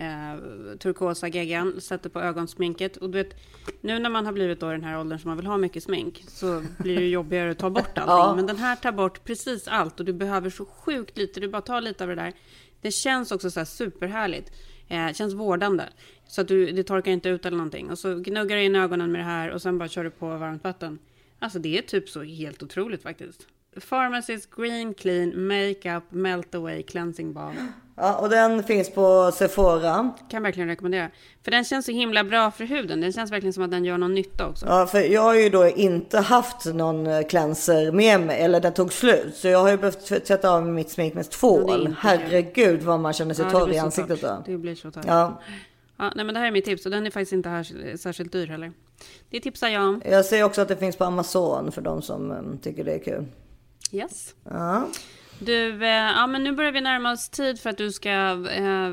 [0.00, 2.96] eh, turkosa geggan, sätter på ögonsminket.
[2.96, 3.34] Och du vet,
[3.80, 5.82] nu när man har blivit då i den här åldern som man vill ha mycket
[5.82, 8.16] smink så blir det jobbigare att ta bort allting.
[8.16, 8.34] Ja.
[8.36, 11.40] Men den här tar bort precis allt och du behöver så sjukt lite.
[11.40, 12.32] Du bara tar lite av det där.
[12.80, 14.52] Det känns också så här superhärligt.
[14.88, 15.84] Eh, känns vårdande.
[16.26, 17.90] Så att du, det torkar inte ut eller någonting.
[17.90, 20.26] Och så gnuggar du in ögonen med det här och sen bara kör du på
[20.36, 20.98] varmt vatten.
[21.38, 23.46] Alltså det är typ så helt otroligt faktiskt.
[23.88, 27.72] Pharmacist Green Clean Makeup Melt Away Cleansing Balm.
[28.00, 30.10] Ja, och den finns på Sephora.
[30.28, 31.10] Kan verkligen rekommendera.
[31.42, 33.00] För den känns så himla bra för huden.
[33.00, 34.66] Den känns verkligen som att den gör någon nytta också.
[34.66, 38.72] Ja, för jag har ju då inte haft någon eh, cleanser med mig, eller den
[38.72, 39.34] tog slut.
[39.34, 41.94] Så jag har ju behövt tvätta av mitt smink med tvål.
[41.98, 44.42] Herregud vad man känner sig Ja, torr i ansiktet då.
[44.46, 45.04] Det blir så torrt.
[45.06, 45.40] Ja.
[45.96, 48.32] Ja, nej, men det här är mitt tips och den är faktiskt inte här, särskilt
[48.32, 48.72] dyr heller.
[49.30, 50.02] Det tipsar jag om.
[50.04, 52.98] Jag ser också att det finns på Amazon för de som um, tycker det är
[52.98, 53.26] kul.
[53.92, 54.34] Yes.
[54.44, 54.86] Ja.
[55.40, 58.90] Du, eh, ja men nu börjar vi närma oss tid för att du ska eh,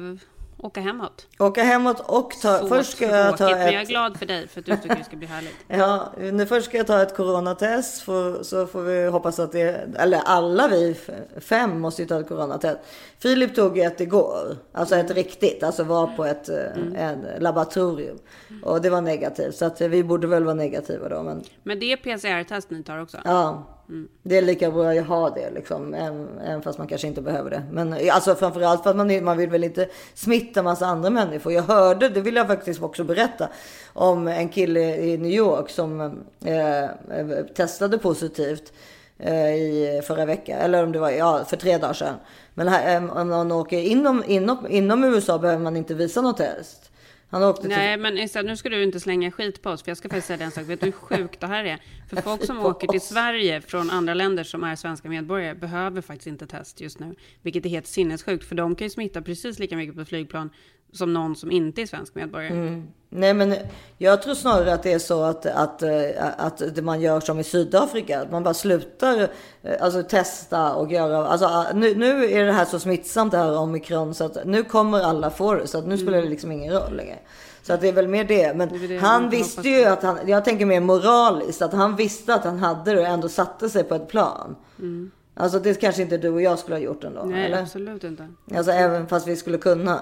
[0.58, 1.28] åka hemåt.
[1.40, 2.60] Åka hemåt och ta...
[2.60, 3.90] Så först ska jag ta tråkigt, men jag är ett...
[3.90, 5.56] glad för dig för att du tycker det ska bli härligt.
[5.68, 9.96] Ja, nu först ska jag ta ett coronatest för, så får vi hoppas att det,
[9.98, 10.96] eller alla vi
[11.40, 12.80] fem måste ju ta ett coronatest.
[13.20, 16.96] Filip tog ett igår, alltså ett riktigt, alltså var på ett mm.
[16.96, 18.18] en laboratorium.
[18.64, 21.24] Och det var negativt, så att vi borde väl vara negativa då.
[21.24, 23.18] Men Men det är PCR-test ni tar också?
[23.24, 23.77] ja,
[24.24, 27.50] det är lika bra att ha det liksom, även, även fast man kanske inte behöver
[27.50, 27.64] det.
[27.72, 31.54] Men alltså framförallt för att man, man vill väl inte smitta massa andra människor.
[31.54, 33.50] Jag hörde, det vill jag faktiskt också berätta,
[33.94, 36.02] om en kille i New York som
[36.46, 38.74] eh, testade positivt
[39.18, 42.16] eh, i förra veckan, eller om det var ja, för tre dagar sedan.
[42.54, 46.87] Men här, om man åker inom, inom, inom USA behöver man inte visa något test.
[47.30, 47.70] Han åkte till...
[47.70, 50.28] Nej, men Issa, nu ska du inte slänga skit på oss, för jag ska faktiskt
[50.28, 50.64] säga en sak.
[50.64, 51.82] Vet du hur sjukt det här är?
[52.10, 56.28] För folk som åker till Sverige från andra länder som är svenska medborgare behöver faktiskt
[56.28, 57.16] inte test just nu.
[57.42, 60.50] Vilket är helt sinnessjukt, för de kan ju smitta precis lika mycket på flygplan
[60.92, 62.54] som någon som inte är svensk medborgare.
[62.54, 62.88] Mm.
[63.10, 63.56] Nej men
[63.98, 65.92] jag tror snarare att det är så att, att, eh,
[66.38, 68.22] att det man gör som i Sydafrika.
[68.22, 69.30] Att man bara slutar
[69.64, 71.28] eh, alltså, testa och göra.
[71.28, 75.00] Alltså, nu, nu är det här så smittsamt det här omikron så att nu kommer
[75.00, 75.68] alla få det.
[75.68, 77.20] Så att nu spelar det liksom ingen roll längre.
[77.64, 78.54] Så att det är väl mer det.
[78.54, 78.82] Men Mm.
[78.82, 82.44] Det det han visste ju att han, jag tänker mer moraliskt, att han visste att
[82.44, 84.56] han hade det och ändå satte sig på ett plan.
[84.80, 85.12] Mm.
[85.34, 87.24] Alltså det kanske inte du och jag skulle ha gjort ändå.
[87.24, 87.62] Nej, eller?
[87.62, 88.28] absolut inte.
[88.56, 90.02] Alltså även fast vi skulle kunna.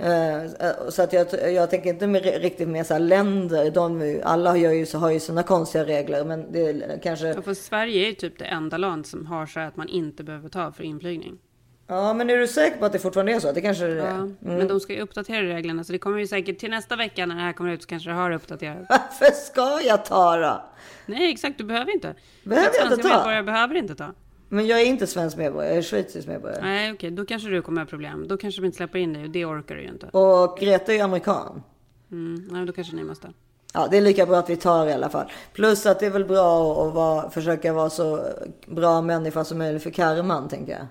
[0.00, 0.50] Eh,
[0.88, 3.70] Så att jag, jag tänker inte med, riktigt med så länder.
[3.70, 6.24] De, alla gör ju, så har ju sina konstiga regler.
[6.24, 7.26] Men det kanske...
[7.28, 10.24] Ja, för Sverige är ju typ det enda land som har så att man inte
[10.24, 11.38] behöver ta för inflygning.
[11.86, 13.52] Ja men är du säker på att det fortfarande är så?
[13.52, 14.06] Det kanske det är.
[14.06, 14.34] Ja, Mm.
[14.40, 17.34] men de ska ju uppdatera reglerna, så det kommer ju säkert till nästa vecka när
[17.34, 18.86] det här kommer ut så kanske det har uppdaterats.
[18.90, 20.64] Varför ska jag ta då?
[21.06, 22.14] Nej, exakt, du behöver inte.
[22.44, 23.14] Behöver jag Svenska inte ta?
[23.16, 24.12] medborgare behöver inte ta.
[24.52, 26.62] Men jag är inte svensk medborgare, jag är schweizisk medborgare.
[26.62, 28.28] Nej, okej, då kanske du kommer ha problem.
[28.28, 30.06] Då kanske de inte släpper in dig och det orkar du ju inte.
[30.06, 31.62] Och Greta är ju amerikan.
[32.10, 33.32] Mm, nej, då kanske ni måste.
[33.74, 35.32] Ja, det är lika bra att vi tar i alla fall.
[35.52, 38.26] Plus att det är väl bra att vara, försöka vara så
[38.66, 40.86] bra människa som möjligt för karman, tänker jag.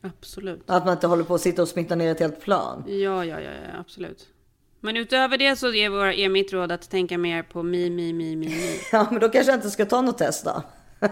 [0.00, 0.62] Absolut.
[0.66, 2.84] Att man inte håller på att sitta och smitta ner ett helt plan.
[2.86, 4.26] Ja, ja, ja, ja absolut.
[4.80, 8.12] Men utöver det så är, våra, är mitt råd att tänka mer på mi, mi,
[8.12, 8.80] mi, mi, mi.
[8.92, 10.62] Ja, men då kanske jag inte ska ta något test då.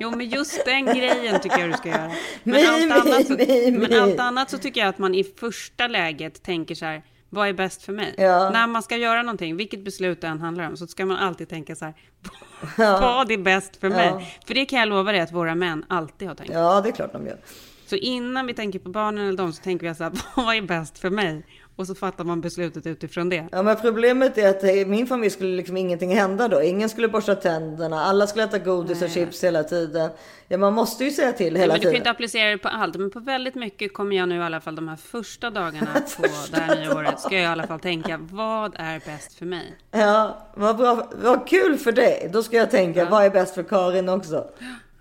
[0.00, 2.10] Jo, men just den grejen tycker jag du ska göra.
[2.42, 5.24] Men, Mi, allt, annat så, mi, men allt annat så tycker jag att man i
[5.24, 8.14] första läget tänker så här, vad är bäst för mig?
[8.18, 8.50] Ja.
[8.50, 11.48] När man ska göra någonting, vilket beslut det än handlar om, så ska man alltid
[11.48, 11.94] tänka så här,
[12.78, 12.98] Ja.
[13.00, 14.06] vad är bäst för mig?
[14.06, 14.22] Ja.
[14.46, 16.52] För det kan jag lova dig att våra män alltid har tänkt.
[16.52, 17.38] Ja, det är klart de gör.
[17.86, 20.12] Så innan vi tänker på barnen eller dem så tänker vi så här,
[20.44, 21.46] vad är bäst för mig?
[21.82, 23.46] Och så fattar man beslutet utifrån det.
[23.52, 26.62] Ja, men problemet är att i min familj skulle liksom ingenting hända då.
[26.62, 30.10] Ingen skulle borsta tänderna, alla skulle äta godis och chips hela tiden.
[30.48, 31.96] Ja, man måste ju säga till Nej, hela men du kan tiden.
[31.96, 34.74] inte applicera det på allt, men på väldigt mycket kommer jag nu i alla fall
[34.74, 38.18] de här första dagarna på det här nya året, ska jag i alla fall tänka,
[38.30, 39.74] vad är bäst för mig?
[39.90, 41.10] Ja, vad bra.
[41.22, 42.30] Vad kul för dig.
[42.32, 44.44] Då ska jag tänka, vad är bäst för Karin också?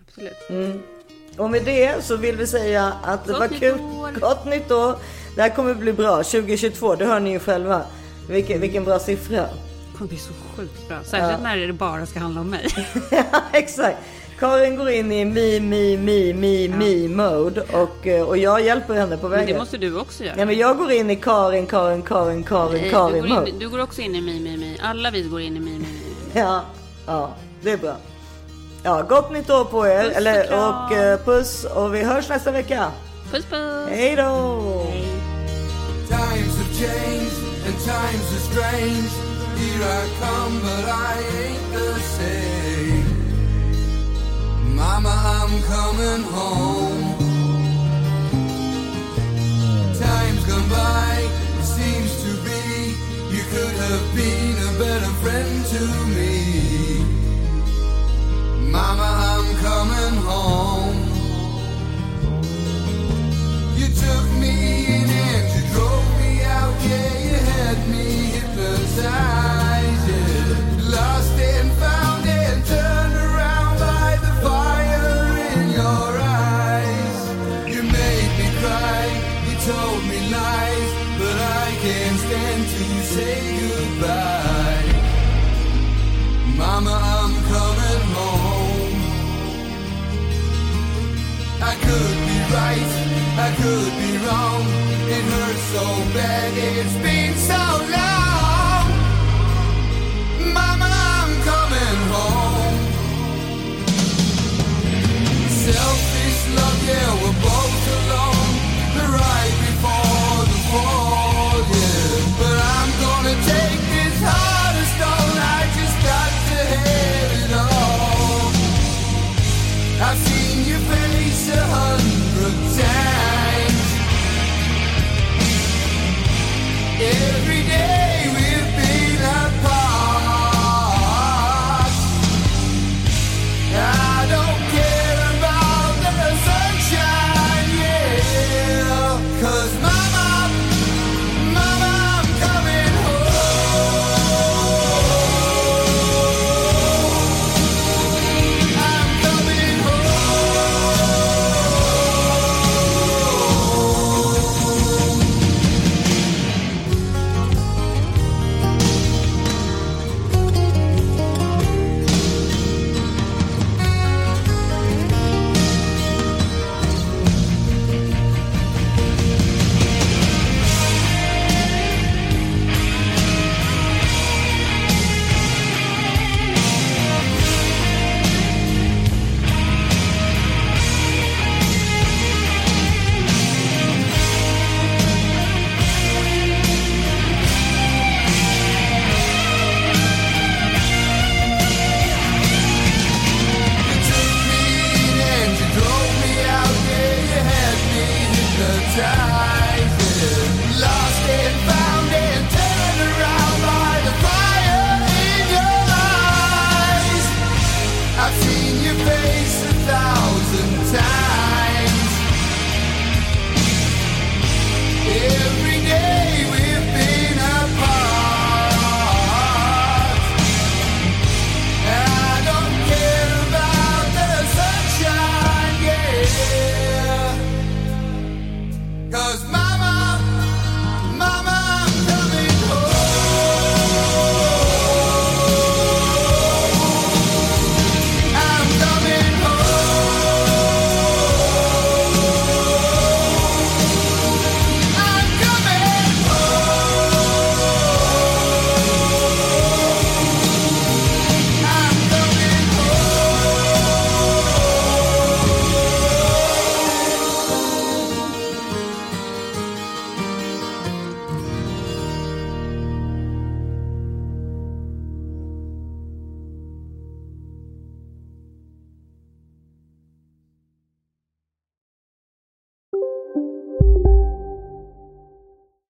[0.08, 0.50] Absolut.
[0.50, 0.82] Mm.
[1.38, 3.80] Och med det så vill vi säga att det Gott var nytt kul.
[3.80, 4.20] år.
[4.20, 4.96] Gott nytt år.
[5.36, 6.16] Det här kommer bli bra.
[6.24, 7.82] 2022, det hör ni ju själva.
[8.30, 9.36] Vilken, vilken bra siffra.
[9.42, 11.38] Det kommer bli så sjukt bra, särskilt Ja.
[11.44, 12.68] när det bara ska handla om mig.
[13.54, 13.98] Exakt.
[14.40, 18.94] Karin går in i mi, mi, mi, mi, mi mode och, eh, och jag hjälper
[18.94, 19.54] henne på Men vägen.
[19.54, 20.36] det måste du också göra.
[20.38, 23.50] Ja, men jag går in i Karin, Karin, Karin, Karin, Nej, du, Karin går mode.
[23.50, 24.78] in, du går också in i mi, mi, mi.
[24.84, 25.86] Alla vi går in i mi, mi, mi.
[26.34, 26.62] Ja,
[27.08, 27.96] ja, det är bra.
[28.84, 30.04] Ja, gott nytt år på er.
[30.04, 30.86] Puss och Eller, kram.
[30.86, 32.92] och eh, puss och vi hörs nästa vecka.
[33.32, 33.90] Puss puss!
[33.90, 34.62] Hej då!
[36.12, 39.12] Times have changed and times are strange.
[39.60, 43.06] Here I come, but I ain't the same.
[44.76, 47.16] Mama, I'm coming home.
[50.06, 52.64] Time's gone by, it seems to be.
[53.36, 55.82] You could have been a better friend to
[56.18, 56.36] me.
[58.70, 59.61] Mama, I'm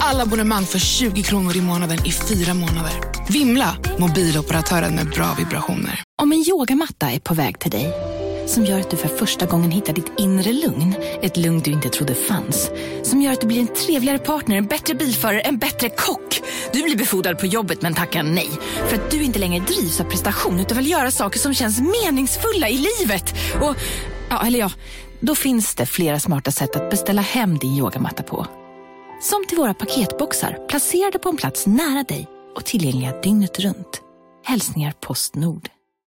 [0.00, 2.92] Alla abonnemang för 20 kronor i månaden i fyra månader.
[3.28, 3.76] Vimla!
[3.98, 6.02] Mobiloperatören med bra vibrationer.
[6.22, 7.92] Om en yogamatta är på väg till dig,
[8.46, 11.88] som gör att du för första gången hittar ditt inre lugn, ett lugn du inte
[11.88, 12.70] trodde fanns,
[13.02, 16.42] som gör att du blir en trevligare partner, en bättre bilförare, en bättre kock.
[16.72, 18.50] Du blir befordrad på jobbet men tackar nej,
[18.88, 22.68] för att du inte längre drivs av prestation utan vill göra saker som känns meningsfulla
[22.68, 23.34] i livet.
[23.60, 23.76] Och,
[24.30, 24.70] ja, eller ja,
[25.20, 28.46] då finns det flera smarta sätt att beställa hem din yogamatta på.
[29.20, 34.02] Som till våra paketboxar placerade på en plats nära dig och tillgängliga dygnet runt.
[34.44, 35.75] Hälsningar Postnord.